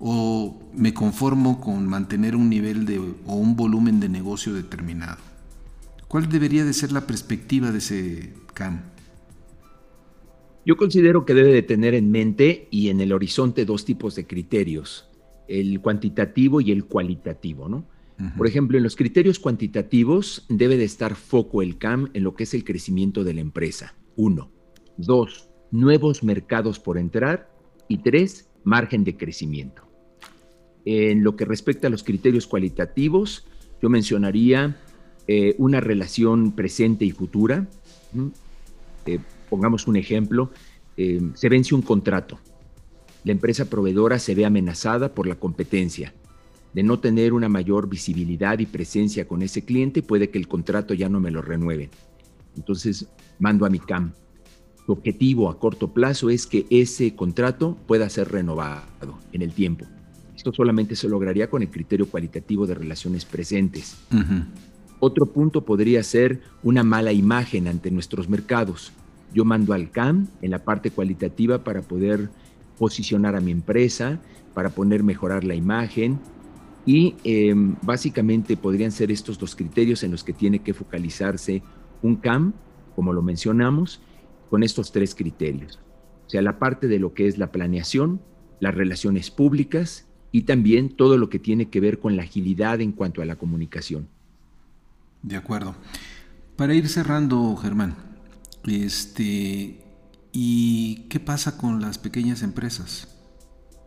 O 0.00 0.58
me 0.74 0.94
conformo 0.94 1.60
con 1.60 1.86
mantener 1.86 2.34
un 2.34 2.48
nivel 2.48 2.86
de, 2.86 2.98
o 2.98 3.34
un 3.34 3.54
volumen 3.54 4.00
de 4.00 4.08
negocio 4.08 4.52
determinado? 4.54 5.18
¿Cuál 6.08 6.28
debería 6.28 6.64
de 6.64 6.72
ser 6.72 6.90
la 6.90 7.06
perspectiva 7.06 7.70
de 7.70 7.78
ese 7.78 8.34
CAM? 8.54 8.80
Yo 10.66 10.76
considero 10.76 11.24
que 11.24 11.34
debe 11.34 11.52
de 11.52 11.62
tener 11.62 11.94
en 11.94 12.10
mente 12.10 12.66
y 12.70 12.88
en 12.88 13.00
el 13.00 13.12
horizonte 13.12 13.64
dos 13.64 13.84
tipos 13.84 14.14
de 14.16 14.26
criterios, 14.26 15.08
el 15.48 15.80
cuantitativo 15.80 16.60
y 16.60 16.72
el 16.72 16.84
cualitativo, 16.84 17.68
¿no? 17.68 17.86
Por 18.36 18.46
ejemplo, 18.46 18.76
en 18.76 18.82
los 18.82 18.96
criterios 18.96 19.38
cuantitativos 19.38 20.44
debe 20.50 20.76
de 20.76 20.84
estar 20.84 21.14
foco 21.14 21.62
el 21.62 21.78
CAM 21.78 22.10
en 22.12 22.22
lo 22.22 22.34
que 22.34 22.42
es 22.44 22.52
el 22.52 22.64
crecimiento 22.64 23.24
de 23.24 23.32
la 23.32 23.40
empresa. 23.40 23.94
Uno. 24.14 24.50
Dos, 24.98 25.48
nuevos 25.70 26.22
mercados 26.22 26.78
por 26.78 26.98
entrar. 26.98 27.50
Y 27.88 28.02
tres, 28.02 28.50
margen 28.62 29.04
de 29.04 29.16
crecimiento. 29.16 29.89
En 30.84 31.22
lo 31.22 31.36
que 31.36 31.44
respecta 31.44 31.88
a 31.88 31.90
los 31.90 32.02
criterios 32.02 32.46
cualitativos, 32.46 33.46
yo 33.82 33.88
mencionaría 33.88 34.76
eh, 35.26 35.54
una 35.58 35.80
relación 35.80 36.52
presente 36.52 37.04
y 37.04 37.10
futura. 37.10 37.66
Eh, 39.06 39.18
pongamos 39.48 39.86
un 39.86 39.96
ejemplo, 39.96 40.50
eh, 40.96 41.20
se 41.34 41.48
vence 41.48 41.74
un 41.74 41.82
contrato. 41.82 42.38
La 43.24 43.32
empresa 43.32 43.66
proveedora 43.66 44.18
se 44.18 44.34
ve 44.34 44.44
amenazada 44.44 45.14
por 45.14 45.26
la 45.26 45.36
competencia. 45.36 46.14
De 46.72 46.82
no 46.82 47.00
tener 47.00 47.32
una 47.32 47.48
mayor 47.48 47.88
visibilidad 47.88 48.58
y 48.60 48.66
presencia 48.66 49.26
con 49.26 49.42
ese 49.42 49.64
cliente, 49.64 50.02
puede 50.02 50.30
que 50.30 50.38
el 50.38 50.48
contrato 50.48 50.94
ya 50.94 51.08
no 51.08 51.20
me 51.20 51.30
lo 51.30 51.42
renueven. 51.42 51.90
Entonces, 52.56 53.08
mando 53.38 53.66
a 53.66 53.70
mi 53.70 53.78
CAM. 53.78 54.12
Su 54.86 54.92
objetivo 54.92 55.50
a 55.50 55.58
corto 55.58 55.92
plazo 55.92 56.30
es 56.30 56.46
que 56.46 56.66
ese 56.70 57.14
contrato 57.14 57.76
pueda 57.86 58.08
ser 58.08 58.30
renovado 58.30 59.18
en 59.32 59.42
el 59.42 59.52
tiempo. 59.52 59.86
Esto 60.40 60.54
solamente 60.54 60.96
se 60.96 61.06
lograría 61.06 61.50
con 61.50 61.60
el 61.60 61.68
criterio 61.68 62.06
cualitativo 62.08 62.66
de 62.66 62.74
relaciones 62.74 63.26
presentes. 63.26 63.98
Otro 64.98 65.26
punto 65.26 65.66
podría 65.66 66.02
ser 66.02 66.40
una 66.62 66.82
mala 66.82 67.12
imagen 67.12 67.68
ante 67.68 67.90
nuestros 67.90 68.26
mercados. 68.26 68.90
Yo 69.34 69.44
mando 69.44 69.74
al 69.74 69.90
CAM 69.90 70.28
en 70.40 70.52
la 70.52 70.64
parte 70.64 70.92
cualitativa 70.92 71.62
para 71.62 71.82
poder 71.82 72.30
posicionar 72.78 73.36
a 73.36 73.42
mi 73.42 73.50
empresa, 73.50 74.18
para 74.54 74.70
poder 74.70 75.02
mejorar 75.02 75.44
la 75.44 75.54
imagen 75.54 76.18
y 76.86 77.16
em, 77.24 77.76
básicamente 77.82 78.56
podrían 78.56 78.92
ser 78.92 79.10
estos 79.10 79.38
dos 79.38 79.54
criterios 79.54 80.02
en 80.04 80.10
los 80.10 80.24
que 80.24 80.32
tiene 80.32 80.60
que 80.60 80.72
focalizarse 80.72 81.62
un 82.00 82.16
CAM, 82.16 82.54
como 82.96 83.12
lo 83.12 83.20
mencionamos, 83.20 84.00
con 84.48 84.62
estos 84.62 84.90
tres 84.90 85.14
criterios. 85.14 85.80
O 86.26 86.30
sea, 86.30 86.40
la 86.40 86.58
parte 86.58 86.88
de 86.88 86.98
lo 86.98 87.12
que 87.12 87.26
es 87.26 87.36
la 87.36 87.52
planeación, 87.52 88.22
las 88.58 88.74
relaciones 88.74 89.30
públicas 89.30 90.06
y 90.32 90.42
también 90.42 90.96
todo 90.96 91.18
lo 91.18 91.28
que 91.28 91.38
tiene 91.38 91.68
que 91.68 91.80
ver 91.80 91.98
con 91.98 92.16
la 92.16 92.22
agilidad 92.22 92.80
en 92.80 92.92
cuanto 92.92 93.22
a 93.22 93.26
la 93.26 93.36
comunicación. 93.36 94.08
De 95.22 95.36
acuerdo. 95.36 95.74
Para 96.56 96.74
ir 96.74 96.88
cerrando, 96.88 97.56
Germán, 97.56 97.96
este, 98.66 99.80
¿y 100.32 101.06
qué 101.08 101.20
pasa 101.20 101.56
con 101.56 101.80
las 101.80 101.98
pequeñas 101.98 102.42
empresas? 102.42 103.08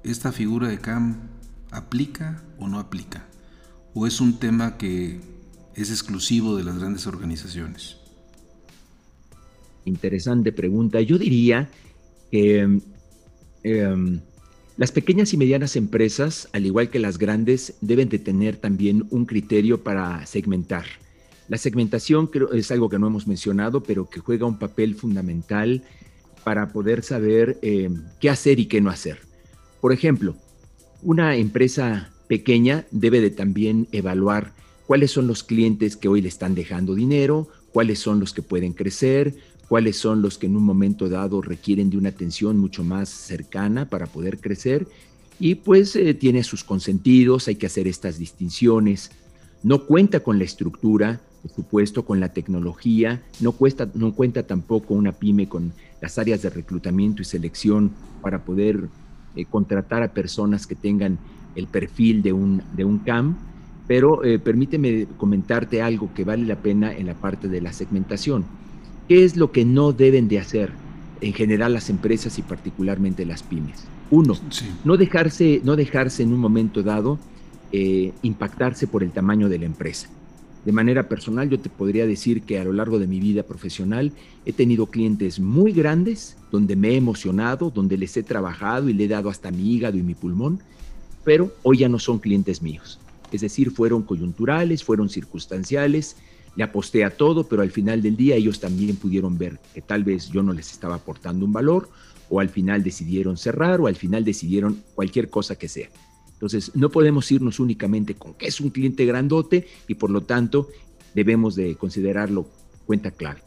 ¿Esta 0.03 0.31
figura 0.31 0.67
de 0.67 0.79
CAM 0.79 1.29
aplica 1.71 2.43
o 2.59 2.67
no 2.67 2.79
aplica? 2.79 3.25
¿O 3.93 4.07
es 4.07 4.19
un 4.19 4.39
tema 4.39 4.77
que 4.77 5.21
es 5.75 5.91
exclusivo 5.91 6.57
de 6.57 6.63
las 6.63 6.79
grandes 6.79 7.07
organizaciones? 7.07 7.97
Interesante 9.85 10.51
pregunta. 10.51 10.99
Yo 11.01 11.17
diría 11.17 11.69
que 12.31 12.81
em, 13.63 14.21
las 14.75 14.91
pequeñas 14.91 15.33
y 15.33 15.37
medianas 15.37 15.75
empresas, 15.75 16.49
al 16.51 16.65
igual 16.65 16.89
que 16.89 16.99
las 16.99 17.19
grandes, 17.19 17.75
deben 17.81 18.09
de 18.09 18.17
tener 18.17 18.57
también 18.57 19.05
un 19.11 19.25
criterio 19.25 19.83
para 19.83 20.25
segmentar. 20.25 20.85
La 21.47 21.57
segmentación 21.57 22.29
es 22.53 22.71
algo 22.71 22.89
que 22.89 22.97
no 22.97 23.07
hemos 23.07 23.27
mencionado, 23.27 23.83
pero 23.83 24.09
que 24.09 24.19
juega 24.19 24.47
un 24.47 24.57
papel 24.57 24.95
fundamental 24.95 25.83
para 26.43 26.69
poder 26.69 27.03
saber 27.03 27.59
eh, 27.61 27.89
qué 28.19 28.29
hacer 28.29 28.59
y 28.59 28.65
qué 28.65 28.81
no 28.81 28.89
hacer. 28.89 29.19
Por 29.79 29.93
ejemplo, 29.93 30.35
una 31.03 31.35
empresa 31.35 32.11
pequeña 32.27 32.85
debe 32.89 33.21
de 33.21 33.29
también 33.29 33.87
evaluar 33.91 34.53
cuáles 34.87 35.11
son 35.11 35.27
los 35.27 35.43
clientes 35.43 35.97
que 35.97 36.07
hoy 36.07 36.21
le 36.21 36.29
están 36.29 36.55
dejando 36.55 36.95
dinero, 36.95 37.47
cuáles 37.71 37.99
son 37.99 38.19
los 38.19 38.33
que 38.33 38.41
pueden 38.41 38.73
crecer, 38.73 39.35
cuáles 39.67 39.97
son 39.97 40.21
los 40.21 40.37
que 40.37 40.47
en 40.47 40.55
un 40.55 40.63
momento 40.63 41.09
dado 41.09 41.41
requieren 41.41 41.89
de 41.89 41.97
una 41.97 42.09
atención 42.09 42.57
mucho 42.57 42.83
más 42.83 43.09
cercana 43.09 43.89
para 43.89 44.05
poder 44.05 44.39
crecer. 44.39 44.87
Y 45.39 45.55
pues 45.55 45.95
eh, 45.95 46.13
tiene 46.13 46.43
sus 46.43 46.63
consentidos, 46.63 47.47
hay 47.47 47.55
que 47.55 47.65
hacer 47.65 47.87
estas 47.87 48.17
distinciones. 48.17 49.11
No 49.63 49.85
cuenta 49.85 50.19
con 50.19 50.37
la 50.37 50.45
estructura, 50.45 51.21
por 51.41 51.51
supuesto, 51.51 52.05
con 52.05 52.19
la 52.19 52.29
tecnología, 52.29 53.21
no, 53.39 53.51
cuesta, 53.51 53.89
no 53.93 54.13
cuenta 54.13 54.43
tampoco 54.43 54.93
una 54.93 55.11
pyme 55.11 55.49
con 55.49 55.73
las 56.01 56.17
áreas 56.17 56.41
de 56.41 56.49
reclutamiento 56.49 57.21
y 57.21 57.25
selección 57.25 57.91
para 58.21 58.45
poder 58.45 58.87
eh, 59.35 59.45
contratar 59.45 60.03
a 60.03 60.13
personas 60.13 60.67
que 60.67 60.75
tengan 60.75 61.17
el 61.55 61.67
perfil 61.67 62.21
de 62.21 62.33
un, 62.33 62.61
de 62.75 62.85
un 62.85 62.99
CAM, 62.99 63.37
pero 63.87 64.23
eh, 64.23 64.39
permíteme 64.39 65.07
comentarte 65.17 65.81
algo 65.81 66.13
que 66.13 66.23
vale 66.23 66.45
la 66.45 66.55
pena 66.55 66.93
en 66.93 67.07
la 67.07 67.13
parte 67.13 67.47
de 67.47 67.61
la 67.61 67.73
segmentación. 67.73 68.45
¿Qué 69.07 69.25
es 69.25 69.35
lo 69.35 69.51
que 69.51 69.65
no 69.65 69.91
deben 69.91 70.27
de 70.27 70.39
hacer 70.39 70.71
en 71.21 71.33
general 71.33 71.73
las 71.73 71.89
empresas 71.89 72.39
y 72.39 72.41
particularmente 72.41 73.25
las 73.25 73.43
pymes? 73.43 73.85
Uno, 74.11 74.35
no, 74.85 74.97
dejarse, 74.97 75.61
no 75.63 75.75
dejarse 75.75 76.23
en 76.23 76.33
un 76.33 76.39
momento 76.39 76.83
dado 76.83 77.19
eh, 77.71 78.13
impactarse 78.21 78.87
por 78.87 79.03
el 79.03 79.11
tamaño 79.11 79.49
de 79.49 79.59
la 79.59 79.65
empresa. 79.65 80.09
De 80.65 80.71
manera 80.71 81.09
personal, 81.09 81.49
yo 81.49 81.59
te 81.59 81.69
podría 81.69 82.05
decir 82.05 82.43
que 82.43 82.57
a 82.57 82.63
lo 82.63 82.71
largo 82.71 82.97
de 82.97 83.07
mi 83.07 83.19
vida 83.19 83.43
profesional 83.43 84.13
he 84.45 84.53
tenido 84.53 84.85
clientes 84.85 85.39
muy 85.39 85.73
grandes, 85.73 86.37
donde 86.51 86.77
me 86.77 86.91
he 86.91 86.95
emocionado, 86.95 87.69
donde 87.69 87.97
les 87.97 88.15
he 88.15 88.23
trabajado 88.23 88.87
y 88.87 88.93
le 88.93 89.05
he 89.05 89.07
dado 89.09 89.29
hasta 89.29 89.51
mi 89.51 89.73
hígado 89.73 89.97
y 89.97 90.03
mi 90.03 90.15
pulmón, 90.15 90.59
pero 91.25 91.51
hoy 91.63 91.79
ya 91.79 91.89
no 91.89 91.99
son 91.99 92.19
clientes 92.19 92.61
míos. 92.61 92.99
Es 93.33 93.41
decir, 93.41 93.71
fueron 93.71 94.03
coyunturales, 94.03 94.83
fueron 94.83 95.09
circunstanciales, 95.09 96.15
le 96.55 96.63
aposté 96.63 97.03
a 97.03 97.09
todo, 97.09 97.47
pero 97.47 97.61
al 97.61 97.71
final 97.71 98.01
del 98.01 98.15
día 98.15 98.35
ellos 98.35 98.59
también 98.59 98.95
pudieron 98.95 99.37
ver 99.37 99.59
que 99.73 99.81
tal 99.81 100.03
vez 100.03 100.29
yo 100.29 100.43
no 100.43 100.53
les 100.53 100.71
estaba 100.71 100.95
aportando 100.95 101.45
un 101.45 101.53
valor, 101.53 101.89
o 102.29 102.39
al 102.39 102.49
final 102.49 102.83
decidieron 102.83 103.37
cerrar, 103.37 103.81
o 103.81 103.87
al 103.87 103.95
final 103.95 104.23
decidieron 104.23 104.81
cualquier 104.95 105.29
cosa 105.29 105.55
que 105.55 105.67
sea. 105.67 105.89
Entonces, 106.33 106.75
no 106.75 106.89
podemos 106.89 107.31
irnos 107.31 107.59
únicamente 107.59 108.15
con 108.15 108.33
que 108.33 108.47
es 108.47 108.59
un 108.59 108.69
cliente 108.69 109.05
grandote 109.05 109.67
y 109.87 109.95
por 109.95 110.09
lo 110.09 110.21
tanto 110.21 110.67
debemos 111.13 111.55
de 111.55 111.75
considerarlo 111.75 112.47
cuenta 112.85 113.11
clave. 113.11 113.41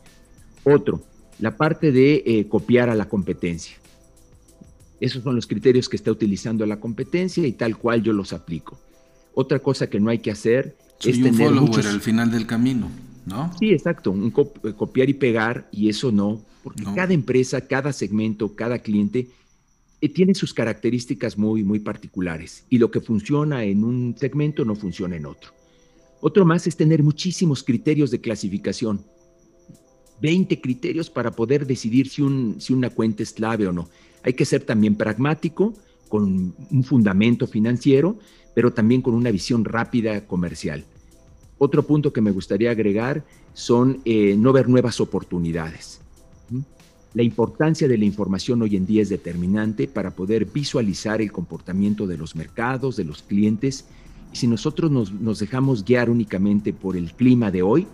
Otro, 0.65 1.03
la 1.39 1.57
parte 1.57 1.93
de 1.93 2.23
eh, 2.25 2.49
copiar 2.49 2.89
a 2.89 2.95
la 2.95 3.09
competencia. 3.09 3.77
Esos 4.99 5.23
son 5.23 5.37
los 5.37 5.47
criterios 5.47 5.89
que 5.89 5.97
está 5.97 6.11
utilizando 6.11 6.65
la 6.65 6.81
competencia 6.81 7.47
y 7.47 7.53
tal 7.53 7.77
cual 7.77 8.03
yo 8.03 8.13
los 8.13 8.33
aplico. 8.33 8.79
Otra 9.39 9.59
cosa 9.59 9.91
que 9.91 10.01
no 10.01 10.09
hay 10.09 10.21
que 10.21 10.31
hacer 10.31 10.79
es 11.05 11.21
tener 11.21 11.49
un 11.49 11.59
muchos... 11.59 11.85
al 11.85 12.01
final 12.01 12.31
del 12.31 12.47
camino, 12.47 12.89
¿no? 13.27 13.53
Sí, 13.59 13.71
exacto, 13.71 14.11
un 14.11 14.33
eh, 14.65 14.73
copiar 14.73 15.11
y 15.11 15.13
pegar 15.13 15.69
y 15.71 15.91
eso 15.91 16.11
no, 16.11 16.41
porque 16.65 16.85
cada 16.95 17.13
empresa, 17.13 17.61
cada 17.61 17.93
segmento, 17.93 18.57
cada 18.57 18.79
cliente 18.79 19.29
eh, 20.01 20.09
tiene 20.09 20.35
sus 20.35 20.55
características 20.55 21.37
muy, 21.37 21.65
muy 21.65 21.81
particulares 21.81 22.65
y 22.71 22.79
lo 22.79 22.91
que 22.91 23.03
funciona 23.03 23.63
en 23.63 23.85
un 23.85 24.17
segmento 24.17 24.65
no 24.65 24.75
funciona 24.75 25.17
en 25.17 25.27
otro. 25.27 25.51
Otro 26.23 26.47
más 26.47 26.67
es 26.67 26.75
tener 26.75 27.03
muchísimos 27.03 27.63
criterios 27.63 28.11
de 28.11 28.23
clasificación. 28.23 29.05
20 30.23 30.63
criterios 30.63 31.11
para 31.11 31.31
poder 31.31 31.67
decidir 31.67 32.09
si, 32.09 32.23
un, 32.23 32.57
si 32.59 32.73
una 32.73 32.89
cuenta 32.89 33.23
es 33.23 33.33
clave 33.33 33.67
o 33.67 33.73
no. 33.73 33.91
Hay 34.23 34.33
que 34.33 34.47
ser 34.47 34.65
también 34.65 34.95
pragmático, 34.95 35.75
con 36.09 36.55
un 36.71 36.85
fundamento 36.85 37.47
financiero, 37.47 38.19
pero 38.57 38.73
también 38.73 39.03
con 39.03 39.13
una 39.13 39.31
visión 39.31 39.67
rápida 39.67 40.27
comercial. 40.27 40.83
Otro 41.59 41.87
punto 41.87 42.11
que 42.15 42.23
me 42.23 42.31
gustaría 42.31 42.71
agregar 42.71 43.23
son 43.53 44.01
eh, 44.07 44.35
no 44.39 44.51
ver 44.51 44.67
nuevas 44.67 44.99
oportunidades. 44.99 46.01
La 47.13 47.23
importancia 47.23 47.87
de 47.87 47.99
la 47.99 48.07
información 48.07 48.63
hoy 48.63 48.77
en 48.77 48.87
día 48.87 49.03
es 49.03 49.11
determinante 49.11 49.87
para 49.87 50.11
poder 50.11 50.47
visualizar 50.47 51.21
el 51.21 51.33
comportamiento 51.33 52.07
de 52.07 52.17
los 52.17 52.35
mercados, 52.35 52.97
de 52.97 53.05
los 53.05 53.23
clientes. 53.23 53.85
Y 54.33 54.37
si 54.37 54.47
nosotros 54.47 54.91
nos, 54.91 55.39
dejamos 55.39 55.85
guiar 55.85 56.09
únicamente 56.09 56.73
por 56.73 56.97
el 56.97 57.13
clima 57.13 57.51
de 57.51 57.61
hoy, 57.61 57.87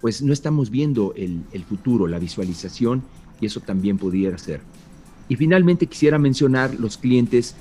pues 0.00 0.22
no 0.22 0.32
estamos 0.32 0.70
viendo 0.70 1.12
el, 1.16 1.64
futuro, 1.68 2.06
la 2.06 2.18
visualización, 2.18 3.02
y 3.42 3.46
eso 3.46 3.60
también 3.60 3.98
pudiera 3.98 4.38
ser. 4.38 4.62
Y 5.28 5.36
finalmente 5.36 5.86
quisiera 5.86 6.18
mencionar 6.18 6.80
los 6.80 6.96
clientes 6.96 7.56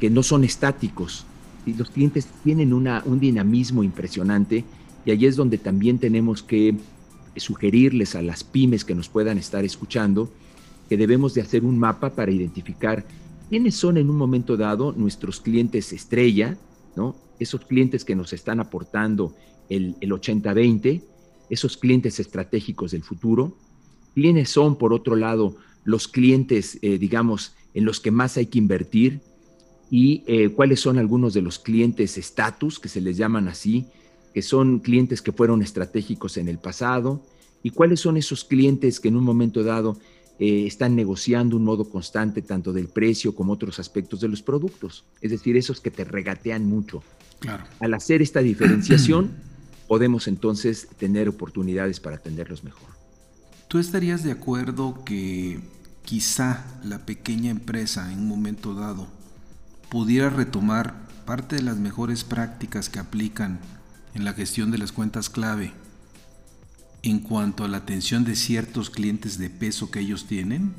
que 0.00 0.10
no 0.10 0.24
son 0.24 0.42
estáticos. 0.42 1.26
Los 1.66 1.90
clientes 1.90 2.26
tienen 2.42 2.72
un 2.72 3.20
dinamismo 3.20 3.82
impresionante 3.82 4.64
y 5.04 5.10
ahí 5.10 5.26
es 5.26 5.36
donde 5.36 5.58
también 5.58 5.98
tenemos 5.98 6.42
que 6.42 6.74
sugerirles 7.36 8.14
a 8.14 8.22
las 8.22 8.44
pymes 8.44 8.84
que 8.84 8.94
nos 8.94 9.08
puedan 9.08 9.38
estar 9.38 9.64
escuchando 9.64 10.30
que 10.88 10.96
debemos 10.96 11.34
de 11.34 11.40
hacer 11.40 11.64
un 11.64 11.78
mapa 11.78 12.10
para 12.10 12.32
identificar 12.32 13.04
quiénes 13.48 13.74
son 13.76 13.96
en 13.96 14.10
un 14.10 14.16
momento 14.16 14.56
dado 14.56 14.92
nuestros 14.92 15.40
clientes 15.40 15.92
estrella, 15.92 16.58
¿no? 16.96 17.16
Esos 17.38 17.64
clientes 17.64 18.04
que 18.04 18.14
nos 18.14 18.32
están 18.32 18.60
aportando 18.60 19.34
el, 19.68 19.96
el 20.00 20.10
80-20, 20.10 21.00
esos 21.48 21.76
clientes 21.76 22.20
estratégicos 22.20 22.90
del 22.90 23.02
futuro, 23.02 23.56
quiénes 24.14 24.50
son, 24.50 24.76
por 24.76 24.92
otro 24.92 25.16
lado, 25.16 25.56
los 25.84 26.08
clientes, 26.08 26.78
eh, 26.82 26.98
digamos, 26.98 27.54
en 27.74 27.84
los 27.84 28.00
que 28.00 28.10
más 28.10 28.36
hay 28.36 28.46
que 28.46 28.58
invertir 28.58 29.20
y 29.94 30.24
eh, 30.26 30.48
cuáles 30.48 30.80
son 30.80 30.96
algunos 30.96 31.34
de 31.34 31.42
los 31.42 31.58
clientes 31.58 32.16
estatus, 32.16 32.78
que 32.78 32.88
se 32.88 33.02
les 33.02 33.18
llaman 33.18 33.46
así, 33.46 33.84
que 34.32 34.40
son 34.40 34.78
clientes 34.78 35.20
que 35.20 35.32
fueron 35.32 35.60
estratégicos 35.60 36.38
en 36.38 36.48
el 36.48 36.56
pasado 36.56 37.20
y 37.62 37.72
cuáles 37.72 38.00
son 38.00 38.16
esos 38.16 38.42
clientes 38.42 39.00
que 39.00 39.08
en 39.08 39.16
un 39.16 39.24
momento 39.24 39.62
dado 39.62 39.98
eh, 40.38 40.64
están 40.66 40.96
negociando 40.96 41.58
un 41.58 41.64
modo 41.64 41.90
constante 41.90 42.40
tanto 42.40 42.72
del 42.72 42.88
precio 42.88 43.34
como 43.34 43.52
otros 43.52 43.78
aspectos 43.78 44.22
de 44.22 44.28
los 44.28 44.40
productos. 44.40 45.04
Es 45.20 45.30
decir, 45.30 45.58
esos 45.58 45.78
que 45.78 45.90
te 45.90 46.04
regatean 46.04 46.64
mucho. 46.64 47.02
Claro. 47.40 47.64
Al 47.78 47.92
hacer 47.92 48.22
esta 48.22 48.40
diferenciación, 48.40 49.30
podemos 49.88 50.26
entonces 50.26 50.88
tener 50.96 51.28
oportunidades 51.28 52.00
para 52.00 52.16
atenderlos 52.16 52.64
mejor. 52.64 52.88
¿Tú 53.68 53.78
estarías 53.78 54.24
de 54.24 54.32
acuerdo 54.32 55.04
que 55.04 55.60
quizá 56.02 56.64
la 56.82 57.04
pequeña 57.04 57.50
empresa 57.50 58.10
en 58.10 58.20
un 58.20 58.28
momento 58.28 58.72
dado 58.72 59.20
pudiera 59.92 60.30
retomar 60.30 60.94
parte 61.26 61.56
de 61.56 61.60
las 61.60 61.76
mejores 61.76 62.24
prácticas 62.24 62.88
que 62.88 62.98
aplican 62.98 63.60
en 64.14 64.24
la 64.24 64.32
gestión 64.32 64.70
de 64.70 64.78
las 64.78 64.90
cuentas 64.90 65.28
clave 65.28 65.74
en 67.02 67.18
cuanto 67.18 67.62
a 67.62 67.68
la 67.68 67.76
atención 67.76 68.24
de 68.24 68.34
ciertos 68.34 68.88
clientes 68.88 69.36
de 69.36 69.50
peso 69.50 69.90
que 69.90 70.00
ellos 70.00 70.26
tienen? 70.26 70.72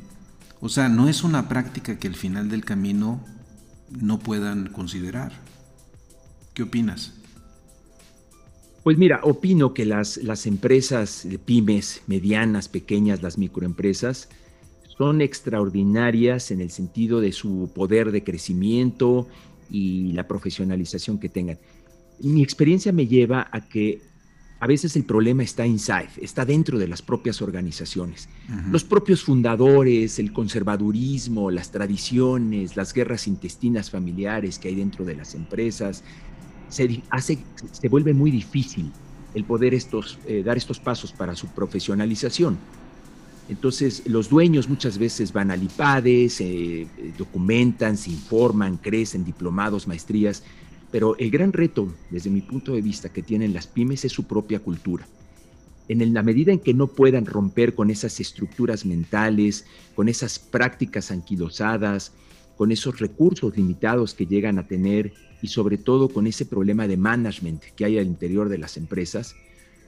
O 0.61 0.67
sea, 0.67 0.89
no 0.89 1.09
es 1.09 1.23
una 1.23 1.47
práctica 1.47 1.99
que 1.99 2.07
al 2.07 2.15
final 2.15 2.49
del 2.49 2.65
camino 2.65 3.23
no 3.91 4.17
puedan 4.17 4.69
considerar. 4.69 5.31
¿Qué 6.55 6.63
opinas? 6.63 7.13
Pues 8.81 8.97
mira, 8.97 9.19
opino 9.21 9.75
que 9.75 9.85
las, 9.85 10.17
las 10.17 10.47
empresas 10.47 11.27
pymes, 11.45 12.01
medianas, 12.07 12.67
pequeñas, 12.67 13.21
las 13.21 13.37
microempresas, 13.37 14.29
son 14.97 15.21
extraordinarias 15.21 16.51
en 16.51 16.61
el 16.61 16.69
sentido 16.69 17.19
de 17.19 17.31
su 17.31 17.71
poder 17.73 18.11
de 18.11 18.23
crecimiento 18.23 19.27
y 19.69 20.11
la 20.13 20.27
profesionalización 20.27 21.19
que 21.19 21.29
tengan. 21.29 21.57
Mi 22.19 22.43
experiencia 22.43 22.91
me 22.91 23.07
lleva 23.07 23.47
a 23.51 23.67
que 23.67 24.01
a 24.59 24.67
veces 24.67 24.95
el 24.95 25.03
problema 25.03 25.43
está 25.43 25.65
inside, 25.65 26.09
está 26.21 26.45
dentro 26.45 26.79
de 26.79 26.87
las 26.87 27.01
propias 27.01 27.41
organizaciones. 27.41 28.29
Los 28.71 28.85
propios 28.85 29.21
fundadores, 29.23 30.19
el 30.19 30.31
conservadurismo, 30.31 31.51
las 31.51 31.69
tradiciones, 31.69 32.77
las 32.77 32.93
guerras 32.93 33.27
intestinas 33.27 33.89
familiares 33.89 34.59
que 34.59 34.69
hay 34.69 34.75
dentro 34.75 35.03
de 35.03 35.15
las 35.15 35.35
empresas, 35.35 36.03
se, 36.69 37.03
hace, 37.09 37.39
se 37.71 37.89
vuelve 37.89 38.13
muy 38.13 38.31
difícil 38.31 38.89
el 39.33 39.43
poder 39.43 39.73
estos, 39.73 40.17
eh, 40.27 40.43
dar 40.43 40.55
estos 40.55 40.79
pasos 40.79 41.11
para 41.11 41.35
su 41.35 41.47
profesionalización. 41.47 42.57
Entonces, 43.49 44.03
los 44.07 44.29
dueños 44.29 44.69
muchas 44.69 44.97
veces 44.97 45.33
van 45.33 45.51
al 45.51 45.63
IPADE, 45.63 46.29
se 46.29 46.81
eh, 46.81 46.87
documentan, 47.17 47.97
se 47.97 48.09
informan, 48.09 48.77
crecen, 48.77 49.25
diplomados, 49.25 49.87
maestrías, 49.87 50.43
pero 50.91 51.17
el 51.17 51.29
gran 51.29 51.51
reto, 51.51 51.91
desde 52.09 52.29
mi 52.29 52.41
punto 52.41 52.73
de 52.73 52.81
vista, 52.81 53.09
que 53.09 53.23
tienen 53.23 53.53
las 53.53 53.67
pymes 53.67 54.05
es 54.05 54.11
su 54.11 54.25
propia 54.25 54.59
cultura. 54.59 55.05
En 55.89 56.13
la 56.13 56.23
medida 56.23 56.53
en 56.53 56.59
que 56.59 56.73
no 56.73 56.87
puedan 56.87 57.25
romper 57.25 57.75
con 57.75 57.89
esas 57.89 58.19
estructuras 58.21 58.85
mentales, 58.85 59.65
con 59.95 60.07
esas 60.07 60.39
prácticas 60.39 61.11
anquilosadas, 61.11 62.13
con 62.55 62.71
esos 62.71 62.99
recursos 62.99 63.57
limitados 63.57 64.13
que 64.13 64.25
llegan 64.25 64.59
a 64.59 64.67
tener 64.67 65.13
y 65.41 65.47
sobre 65.47 65.77
todo 65.77 66.07
con 66.07 66.25
ese 66.25 66.45
problema 66.45 66.87
de 66.87 66.95
management 66.95 67.63
que 67.75 67.83
hay 67.83 67.97
al 67.97 68.05
interior 68.05 68.47
de 68.47 68.59
las 68.59 68.77
empresas, 68.77 69.35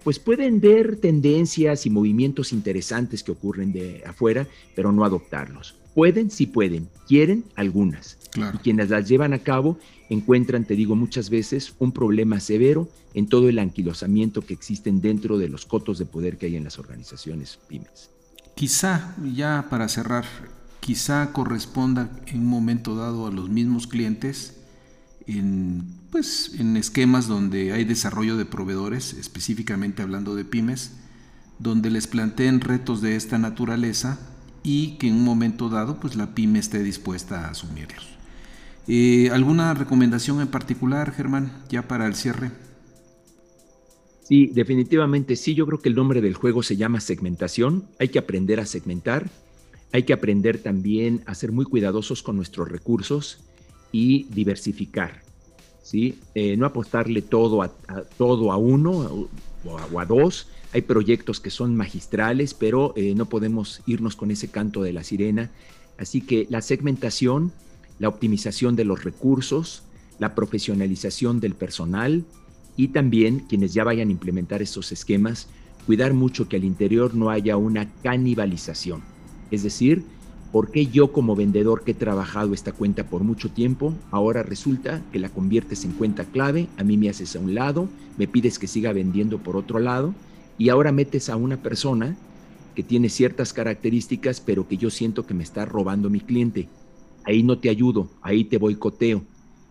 pues 0.06 0.20
pueden 0.20 0.62
ver 0.62 0.98
tendencias 0.98 1.88
y 1.88 1.90
movimientos 1.90 2.54
interesantes 2.54 3.24
que 3.24 3.32
ocurren 3.32 3.74
de 3.74 4.04
afuera, 4.06 4.48
pero 4.76 4.92
no 4.92 5.04
adoptarlos. 5.04 5.74
Pueden, 5.96 6.30
sí 6.30 6.46
pueden, 6.46 6.88
quieren 7.08 7.44
algunas. 7.56 8.20
Y 8.54 8.58
quienes 8.60 8.92
las 8.92 9.10
llevan 9.10 9.34
a 9.34 9.40
cabo 9.40 9.80
encuentran, 10.10 10.64
te 10.64 10.76
digo 10.76 10.96
muchas 10.96 11.32
veces, 11.32 11.74
un 11.80 11.92
problema 11.92 12.40
severo 12.40 12.88
en 13.16 13.26
todo 13.26 13.50
el 13.50 13.58
anquilosamiento 13.58 14.42
que 14.42 14.54
existen 14.54 15.02
dentro 15.02 15.40
de 15.40 15.50
los 15.50 15.66
cotos 15.66 15.98
de 15.98 16.06
poder 16.06 16.38
que 16.38 16.46
hay 16.46 16.56
en 16.56 16.66
las 16.66 16.78
organizaciones 16.78 17.58
pymes. 17.68 18.12
Quizá, 18.54 19.16
ya 19.34 19.66
para 19.72 19.90
cerrar, 19.90 20.26
quizá 20.82 21.34
corresponda 21.34 22.12
en 22.28 22.42
un 22.42 22.46
momento 22.46 22.96
dado 22.96 23.26
a 23.26 23.32
los 23.32 23.50
mismos 23.50 23.88
clientes 23.88 24.54
en, 25.28 25.84
pues, 26.12 26.52
en 26.60 26.78
esquemas 26.78 27.28
donde 27.28 27.74
hay 27.74 27.84
desarrollo 27.84 28.38
de 28.38 28.46
proveedores, 28.46 29.14
específicamente 29.14 30.02
hablando 30.02 30.36
de 30.36 30.46
pymes, 30.46 30.94
donde 31.60 31.90
les 31.90 32.08
planteen 32.08 32.62
retos 32.62 33.02
de 33.02 33.16
esta 33.16 33.38
naturaleza 33.38 34.20
y 34.64 34.98
que 34.98 35.08
en 35.08 35.16
un 35.16 35.24
momento 35.24 35.70
dado 35.70 36.00
pues 36.00 36.16
la 36.16 36.34
pyme 36.34 36.60
esté 36.60 36.84
dispuesta 36.84 37.46
a 37.46 37.52
asumirlos. 37.52 38.08
Eh, 38.88 39.30
¿Alguna 39.32 39.74
recomendación 39.74 40.42
en 40.42 40.48
particular, 40.48 41.12
Germán, 41.12 41.64
ya 41.70 41.88
para 41.88 42.08
el 42.08 42.16
cierre? 42.16 42.52
Sí, 44.24 44.48
definitivamente 44.48 45.36
sí. 45.36 45.54
Yo 45.54 45.66
creo 45.66 45.80
que 45.80 45.90
el 45.90 45.96
nombre 45.96 46.22
del 46.22 46.34
juego 46.34 46.64
se 46.64 46.78
llama 46.78 47.00
segmentación. 47.00 47.86
Hay 48.00 48.10
que 48.10 48.20
aprender 48.20 48.60
a 48.60 48.66
segmentar. 48.66 49.30
Hay 49.92 50.04
que 50.04 50.14
aprender 50.14 50.58
también 50.58 51.22
a 51.26 51.36
ser 51.36 51.52
muy 51.52 51.66
cuidadosos 51.66 52.22
con 52.22 52.36
nuestros 52.36 52.70
recursos 52.70 53.40
y 53.96 54.26
diversificar. 54.26 55.22
¿sí? 55.82 56.20
Eh, 56.34 56.58
no 56.58 56.66
apostarle 56.66 57.22
todo 57.22 57.62
a, 57.62 57.72
todo 58.18 58.52
a 58.52 58.58
uno 58.58 59.30
o 59.64 60.00
a, 60.00 60.06
dos. 60.06 60.50
Hay 60.74 60.82
proyectos 60.82 61.40
que 61.40 61.50
son 61.50 61.78
magistrales, 61.78 62.54
pero 62.54 62.92
eh, 62.98 63.16
no 63.16 63.28
podemos 63.28 63.82
irnos 63.88 64.18
con 64.18 64.32
ese 64.32 64.50
canto 64.50 64.84
de 64.84 64.92
la 64.92 65.06
sirena. 65.06 65.50
Así 65.98 66.20
que 66.20 66.46
la 66.50 66.62
segmentación, 66.62 67.54
la 67.98 68.10
optimización 68.10 68.76
de 68.76 68.84
los 68.84 69.06
recursos, 69.06 69.84
la 70.20 70.36
profesionalización 70.36 71.40
del 71.40 71.56
personal 71.56 72.26
y 72.76 72.90
también 72.90 73.46
quienes 73.48 73.74
ya 73.74 73.86
vayan 73.86 74.10
a 74.10 74.12
implementar 74.12 74.62
estos 74.62 74.92
esquemas, 74.92 75.48
cuidar 75.86 76.14
mucho 76.14 76.50
que 76.50 76.58
al 76.58 76.66
interior 76.66 77.16
no 77.16 77.30
haya 77.30 77.56
una 77.56 77.90
canibalización. 78.04 79.04
Es 79.52 79.64
decir, 79.64 80.04
¿Por 80.52 80.72
qué 80.72 80.88
yo 80.88 81.12
como 81.12 81.36
vendedor 81.36 81.84
que 81.84 81.92
he 81.92 81.96
trabajado 81.96 82.54
esta 82.54 82.72
cuenta 82.72 83.08
por 83.08 83.24
mucho 83.24 83.50
tiempo, 83.50 83.94
ahora 84.12 84.42
resulta 84.42 85.02
que 85.12 85.20
la 85.20 85.30
conviertes 85.30 85.84
en 85.84 85.92
cuenta 85.92 86.24
clave, 86.24 86.68
a 86.78 86.84
mí 86.84 86.98
me 86.98 87.10
haces 87.10 87.36
a 87.36 87.40
un 87.40 87.56
lado, 87.56 87.90
me 88.18 88.28
pides 88.28 88.58
que 88.58 88.68
siga 88.68 88.94
vendiendo 88.94 89.40
por 89.40 89.58
otro 89.58 89.80
lado 89.80 90.14
y 90.58 90.70
ahora 90.70 90.92
metes 90.92 91.30
a 91.30 91.36
una 91.36 91.58
persona 91.58 92.16
que 92.76 92.84
tiene 92.84 93.10
ciertas 93.10 93.54
características 93.54 94.42
pero 94.42 94.68
que 94.68 94.78
yo 94.78 94.90
siento 94.90 95.26
que 95.26 95.34
me 95.34 95.44
está 95.44 95.66
robando 95.66 96.10
mi 96.10 96.20
cliente? 96.20 96.68
Ahí 97.24 97.42
no 97.42 97.58
te 97.58 97.70
ayudo, 97.70 98.10
ahí 98.22 98.44
te 98.44 98.58
boicoteo. 98.58 99.24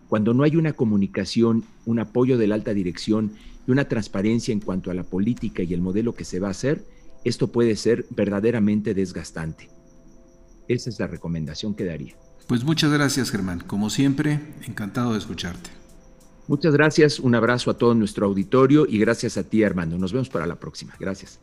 Cuando 0.09 0.33
no 0.33 0.43
hay 0.43 0.55
una 0.55 0.73
comunicación, 0.73 1.63
un 1.85 1.99
apoyo 1.99 2.37
de 2.37 2.47
la 2.47 2.55
alta 2.55 2.73
dirección 2.73 3.31
y 3.67 3.71
una 3.71 3.87
transparencia 3.87 4.51
en 4.51 4.59
cuanto 4.59 4.91
a 4.91 4.93
la 4.93 5.03
política 5.03 5.63
y 5.63 5.73
el 5.73 5.81
modelo 5.81 6.13
que 6.13 6.25
se 6.25 6.39
va 6.39 6.49
a 6.49 6.51
hacer, 6.51 6.85
esto 7.23 7.47
puede 7.47 7.75
ser 7.75 8.05
verdaderamente 8.09 8.93
desgastante. 8.93 9.74
Esa 10.67 10.89
es 10.89 10.99
la 10.99 11.07
recomendación 11.07 11.75
que 11.75 11.85
daría. 11.85 12.15
Pues 12.47 12.63
muchas 12.63 12.91
gracias 12.91 13.31
Germán. 13.31 13.61
Como 13.61 13.89
siempre, 13.89 14.39
encantado 14.67 15.13
de 15.13 15.19
escucharte. 15.19 15.69
Muchas 16.47 16.73
gracias, 16.73 17.19
un 17.19 17.33
abrazo 17.33 17.71
a 17.71 17.77
todo 17.77 17.95
nuestro 17.95 18.27
auditorio 18.27 18.85
y 18.87 18.99
gracias 18.99 19.37
a 19.37 19.43
ti 19.43 19.63
Armando. 19.63 19.97
Nos 19.97 20.13
vemos 20.13 20.29
para 20.29 20.45
la 20.45 20.55
próxima. 20.55 20.93
Gracias. 20.99 21.39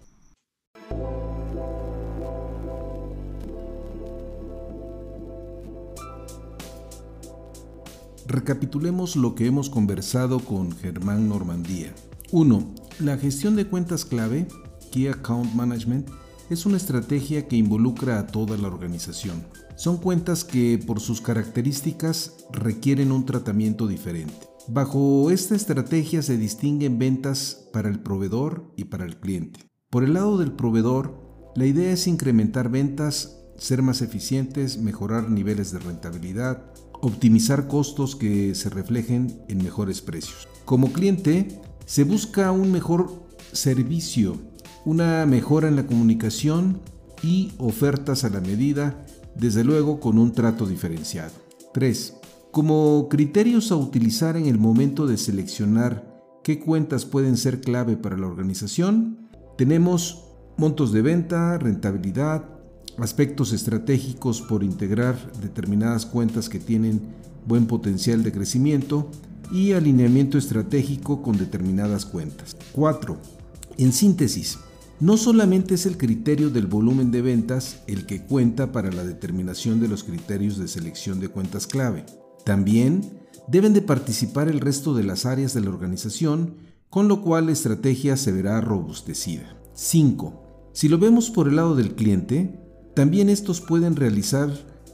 Recapitulemos 8.28 9.16
lo 9.16 9.34
que 9.34 9.46
hemos 9.46 9.68
conversado 9.68 10.38
con 10.38 10.72
Germán 10.72 11.28
Normandía. 11.28 11.92
1. 12.30 12.74
La 13.00 13.18
gestión 13.18 13.56
de 13.56 13.66
cuentas 13.66 14.04
clave, 14.04 14.46
Key 14.92 15.08
Account 15.08 15.52
Management, 15.54 16.08
es 16.52 16.66
una 16.66 16.76
estrategia 16.76 17.48
que 17.48 17.56
involucra 17.56 18.18
a 18.18 18.26
toda 18.26 18.58
la 18.58 18.68
organización. 18.68 19.46
Son 19.74 19.96
cuentas 19.96 20.44
que 20.44 20.78
por 20.86 21.00
sus 21.00 21.20
características 21.20 22.44
requieren 22.52 23.10
un 23.10 23.24
tratamiento 23.24 23.86
diferente. 23.86 24.46
Bajo 24.68 25.30
esta 25.30 25.56
estrategia 25.56 26.22
se 26.22 26.36
distinguen 26.36 26.98
ventas 26.98 27.68
para 27.72 27.88
el 27.88 28.00
proveedor 28.00 28.70
y 28.76 28.84
para 28.84 29.04
el 29.04 29.18
cliente. 29.18 29.60
Por 29.90 30.04
el 30.04 30.14
lado 30.14 30.38
del 30.38 30.52
proveedor, 30.52 31.52
la 31.56 31.66
idea 31.66 31.92
es 31.92 32.06
incrementar 32.06 32.68
ventas, 32.70 33.38
ser 33.56 33.82
más 33.82 34.02
eficientes, 34.02 34.78
mejorar 34.78 35.30
niveles 35.30 35.72
de 35.72 35.78
rentabilidad, 35.78 36.72
optimizar 37.00 37.66
costos 37.66 38.14
que 38.14 38.54
se 38.54 38.70
reflejen 38.70 39.42
en 39.48 39.64
mejores 39.64 40.02
precios. 40.02 40.48
Como 40.64 40.92
cliente, 40.92 41.60
se 41.86 42.04
busca 42.04 42.52
un 42.52 42.70
mejor 42.70 43.26
servicio 43.52 44.51
una 44.84 45.24
mejora 45.26 45.68
en 45.68 45.76
la 45.76 45.86
comunicación 45.86 46.80
y 47.22 47.52
ofertas 47.58 48.24
a 48.24 48.30
la 48.30 48.40
medida, 48.40 49.04
desde 49.36 49.64
luego 49.64 50.00
con 50.00 50.18
un 50.18 50.32
trato 50.32 50.66
diferenciado. 50.66 51.32
3. 51.72 52.14
Como 52.50 53.08
criterios 53.08 53.72
a 53.72 53.76
utilizar 53.76 54.36
en 54.36 54.46
el 54.46 54.58
momento 54.58 55.06
de 55.06 55.16
seleccionar 55.16 56.10
qué 56.42 56.58
cuentas 56.58 57.04
pueden 57.04 57.36
ser 57.36 57.60
clave 57.60 57.96
para 57.96 58.18
la 58.18 58.26
organización, 58.26 59.28
tenemos 59.56 60.24
montos 60.56 60.92
de 60.92 61.02
venta, 61.02 61.56
rentabilidad, 61.58 62.44
aspectos 62.98 63.52
estratégicos 63.52 64.42
por 64.42 64.64
integrar 64.64 65.16
determinadas 65.40 66.04
cuentas 66.04 66.48
que 66.48 66.58
tienen 66.58 67.00
buen 67.46 67.66
potencial 67.66 68.22
de 68.22 68.32
crecimiento 68.32 69.08
y 69.50 69.72
alineamiento 69.72 70.38
estratégico 70.38 71.22
con 71.22 71.38
determinadas 71.38 72.04
cuentas. 72.04 72.56
4. 72.72 73.16
En 73.78 73.92
síntesis, 73.92 74.58
no 75.02 75.16
solamente 75.16 75.74
es 75.74 75.84
el 75.84 75.98
criterio 75.98 76.48
del 76.48 76.68
volumen 76.68 77.10
de 77.10 77.22
ventas 77.22 77.80
el 77.88 78.06
que 78.06 78.22
cuenta 78.22 78.70
para 78.70 78.92
la 78.92 79.02
determinación 79.02 79.80
de 79.80 79.88
los 79.88 80.04
criterios 80.04 80.58
de 80.58 80.68
selección 80.68 81.18
de 81.18 81.26
cuentas 81.26 81.66
clave, 81.66 82.06
también 82.44 83.18
deben 83.48 83.74
de 83.74 83.82
participar 83.82 84.46
el 84.46 84.60
resto 84.60 84.94
de 84.94 85.02
las 85.02 85.26
áreas 85.26 85.54
de 85.54 85.60
la 85.60 85.70
organización, 85.70 86.54
con 86.88 87.08
lo 87.08 87.20
cual 87.20 87.46
la 87.46 87.52
estrategia 87.52 88.16
se 88.16 88.30
verá 88.30 88.60
robustecida. 88.60 89.56
5. 89.74 90.70
Si 90.72 90.88
lo 90.88 90.98
vemos 90.98 91.30
por 91.30 91.48
el 91.48 91.56
lado 91.56 91.74
del 91.74 91.96
cliente, 91.96 92.60
también 92.94 93.28
estos 93.28 93.60
pueden 93.60 93.96
realizar 93.96 94.52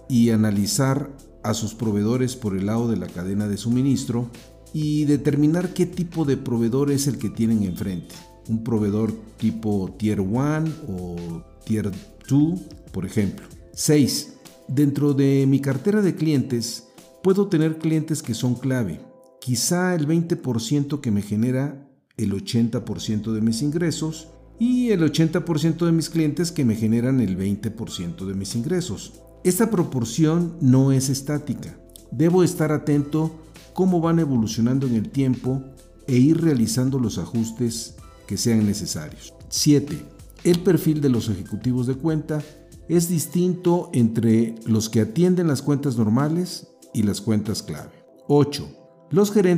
y 0.08 0.30
analizar 0.30 1.14
a 1.44 1.52
sus 1.52 1.74
proveedores 1.74 2.34
por 2.34 2.56
el 2.56 2.64
lado 2.64 2.88
de 2.88 2.96
la 2.96 3.08
cadena 3.08 3.46
de 3.46 3.58
suministro 3.58 4.30
y 4.72 5.04
determinar 5.04 5.74
qué 5.74 5.84
tipo 5.84 6.24
de 6.24 6.38
proveedor 6.38 6.90
es 6.90 7.08
el 7.08 7.18
que 7.18 7.28
tienen 7.28 7.62
enfrente. 7.64 8.14
Un 8.48 8.64
proveedor 8.64 9.12
tipo 9.36 9.94
Tier 9.98 10.20
1 10.20 10.64
o 10.88 11.16
Tier 11.64 11.90
2, 12.28 12.60
por 12.92 13.04
ejemplo. 13.04 13.46
6. 13.74 14.34
Dentro 14.68 15.14
de 15.14 15.46
mi 15.46 15.60
cartera 15.60 16.02
de 16.02 16.14
clientes, 16.14 16.88
puedo 17.22 17.48
tener 17.48 17.78
clientes 17.78 18.22
que 18.22 18.34
son 18.34 18.54
clave. 18.54 19.00
Quizá 19.40 19.94
el 19.94 20.06
20% 20.08 21.00
que 21.00 21.10
me 21.10 21.22
genera 21.22 21.88
el 22.16 22.32
80% 22.32 23.32
de 23.32 23.40
mis 23.40 23.62
ingresos 23.62 24.28
y 24.58 24.90
el 24.90 25.00
80% 25.02 25.86
de 25.86 25.92
mis 25.92 26.10
clientes 26.10 26.50
que 26.50 26.64
me 26.64 26.74
generan 26.74 27.20
el 27.20 27.38
20% 27.38 28.26
de 28.26 28.34
mis 28.34 28.56
ingresos. 28.56 29.20
Esta 29.44 29.70
proporción 29.70 30.56
no 30.60 30.90
es 30.90 31.08
estática. 31.08 31.78
Debo 32.10 32.42
estar 32.42 32.72
atento 32.72 33.30
cómo 33.72 34.00
van 34.00 34.18
evolucionando 34.18 34.86
en 34.86 34.96
el 34.96 35.10
tiempo 35.10 35.62
e 36.08 36.16
ir 36.16 36.40
realizando 36.42 36.98
los 36.98 37.18
ajustes 37.18 37.94
que 38.28 38.36
sean 38.36 38.66
necesarios. 38.66 39.34
7. 39.48 39.98
El 40.44 40.60
perfil 40.60 41.00
de 41.00 41.08
los 41.08 41.30
ejecutivos 41.30 41.86
de 41.86 41.96
cuenta 41.96 42.42
es 42.88 43.08
distinto 43.08 43.90
entre 43.94 44.54
los 44.66 44.88
que 44.90 45.00
atienden 45.00 45.48
las 45.48 45.62
cuentas 45.62 45.96
normales 45.96 46.68
y 46.92 47.02
las 47.02 47.22
cuentas 47.22 47.62
clave. 47.62 48.04
8. 48.28 48.68
Los 49.10 49.32
gerentes 49.32 49.46